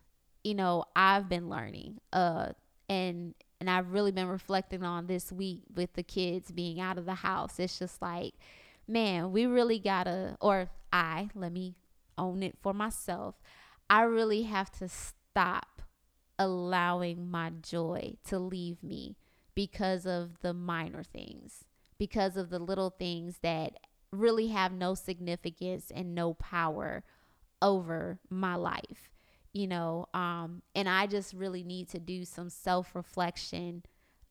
you 0.43 0.55
know 0.55 0.85
I've 0.95 1.29
been 1.29 1.49
learning. 1.49 1.99
Uh 2.11 2.53
and 2.89 3.33
and 3.63 3.69
I've 3.69 3.93
really 3.93 4.11
been 4.11 4.27
reflecting 4.27 4.83
on 4.83 5.07
this 5.07 5.31
week 5.31 5.61
with 5.73 5.93
the 5.93 6.03
kids 6.03 6.51
being 6.51 6.81
out 6.81 6.97
of 6.97 7.05
the 7.05 7.13
house. 7.13 7.61
It's 7.61 7.79
just 7.79 8.01
like, 8.01 8.33
man, 8.89 9.31
we 9.31 9.45
really 9.45 9.79
gotta, 9.79 10.35
or 10.41 10.67
I, 10.91 11.29
let 11.33 11.53
me 11.53 11.75
own 12.17 12.43
it 12.43 12.57
for 12.61 12.73
myself. 12.73 13.35
I 13.89 14.01
really 14.01 14.41
have 14.43 14.69
to 14.79 14.89
stop 14.89 15.81
allowing 16.37 17.31
my 17.31 17.53
joy 17.61 18.15
to 18.27 18.37
leave 18.37 18.83
me 18.83 19.15
because 19.55 20.05
of 20.05 20.39
the 20.41 20.53
minor 20.53 21.03
things, 21.03 21.65
because 21.97 22.37
of 22.37 22.49
the 22.49 22.59
little 22.59 22.89
things 22.89 23.39
that 23.41 23.73
really 24.11 24.47
have 24.47 24.71
no 24.71 24.93
significance 24.93 25.91
and 25.93 26.13
no 26.13 26.33
power 26.35 27.03
over 27.61 28.19
my 28.29 28.55
life 28.55 29.09
you 29.53 29.65
know 29.65 30.05
um 30.13 30.61
and 30.75 30.89
i 30.89 31.07
just 31.07 31.33
really 31.33 31.63
need 31.63 31.87
to 31.87 31.97
do 31.97 32.25
some 32.25 32.49
self-reflection 32.49 33.81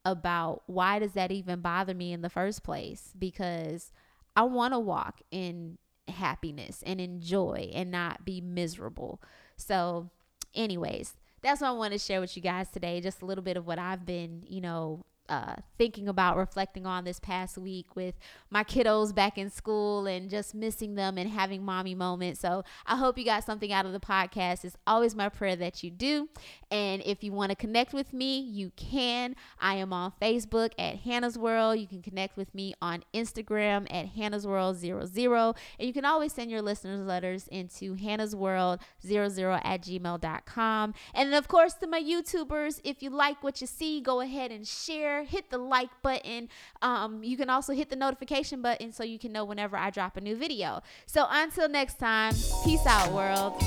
about 0.04 0.62
why 0.66 0.98
does 0.98 1.12
that 1.12 1.30
even 1.30 1.60
bother 1.60 1.94
me 1.94 2.12
in 2.12 2.22
the 2.22 2.30
first 2.30 2.62
place? 2.62 3.12
Because 3.18 3.92
i 4.36 4.42
want 4.42 4.74
to 4.74 4.78
walk 4.78 5.20
in 5.30 5.78
happiness 6.08 6.82
and 6.84 7.00
enjoy 7.00 7.70
and 7.72 7.90
not 7.90 8.24
be 8.24 8.40
miserable. 8.40 9.22
So 9.56 10.10
anyways 10.54 11.14
that's 11.40 11.60
what 11.62 11.68
i 11.68 11.72
want 11.72 11.92
to 11.92 11.98
share 11.98 12.20
with 12.20 12.36
you 12.36 12.42
guys 12.42 12.68
today 12.68 13.00
just 13.00 13.22
a 13.22 13.24
little 13.24 13.42
bit 13.42 13.56
of 13.56 13.66
what 13.66 13.78
i've 13.78 14.04
been 14.04 14.44
you 14.46 14.60
know 14.60 15.02
uh, 15.32 15.54
thinking 15.78 16.08
about 16.08 16.36
reflecting 16.36 16.84
on 16.84 17.04
this 17.04 17.18
past 17.18 17.56
week 17.56 17.96
with 17.96 18.14
my 18.50 18.62
kiddos 18.62 19.14
back 19.14 19.38
in 19.38 19.48
school 19.48 20.06
and 20.06 20.28
just 20.28 20.54
missing 20.54 20.94
them 20.94 21.16
and 21.16 21.30
having 21.30 21.64
mommy 21.64 21.94
moments. 21.94 22.38
So 22.38 22.64
I 22.84 22.96
hope 22.96 23.16
you 23.16 23.24
got 23.24 23.42
something 23.42 23.72
out 23.72 23.86
of 23.86 23.92
the 23.92 23.98
podcast. 23.98 24.62
It's 24.62 24.76
always 24.86 25.14
my 25.14 25.30
prayer 25.30 25.56
that 25.56 25.82
you 25.82 25.90
do. 25.90 26.28
And 26.70 27.02
if 27.06 27.24
you 27.24 27.32
want 27.32 27.48
to 27.48 27.56
connect 27.56 27.94
with 27.94 28.12
me, 28.12 28.40
you 28.40 28.72
can. 28.76 29.34
I 29.58 29.76
am 29.76 29.94
on 29.94 30.12
Facebook 30.20 30.72
at 30.78 30.98
Hannah's 30.98 31.38
World. 31.38 31.78
You 31.78 31.86
can 31.86 32.02
connect 32.02 32.36
with 32.36 32.54
me 32.54 32.74
on 32.82 33.02
Instagram 33.14 33.86
at 33.90 34.08
Hannah's 34.08 34.46
World 34.46 34.76
00. 34.76 35.54
And 35.78 35.86
you 35.86 35.94
can 35.94 36.04
always 36.04 36.34
send 36.34 36.50
your 36.50 36.60
listeners 36.60 37.06
letters 37.06 37.48
into 37.48 37.94
Hannah's 37.94 38.36
World 38.36 38.80
00 39.06 39.60
at 39.64 39.80
gmail.com. 39.80 40.94
And 41.14 41.34
of 41.34 41.48
course, 41.48 41.72
to 41.74 41.86
my 41.86 42.02
YouTubers, 42.02 42.82
if 42.84 43.02
you 43.02 43.08
like 43.08 43.42
what 43.42 43.62
you 43.62 43.66
see, 43.66 44.02
go 44.02 44.20
ahead 44.20 44.50
and 44.52 44.68
hit 45.24 45.50
the 45.50 45.58
like 45.58 45.90
button. 46.02 46.48
Um, 46.80 47.22
you 47.22 47.36
can 47.36 47.50
also 47.50 47.72
hit 47.72 47.90
the 47.90 47.96
notification 47.96 48.62
button 48.62 48.92
so 48.92 49.04
you 49.04 49.18
can 49.18 49.32
know 49.32 49.44
whenever 49.44 49.76
I 49.76 49.90
drop 49.90 50.16
a 50.16 50.20
new 50.20 50.36
video. 50.36 50.82
So 51.06 51.26
until 51.30 51.68
next 51.68 51.98
time, 51.98 52.34
peace 52.64 52.86
out, 52.86 53.12
world. 53.12 53.62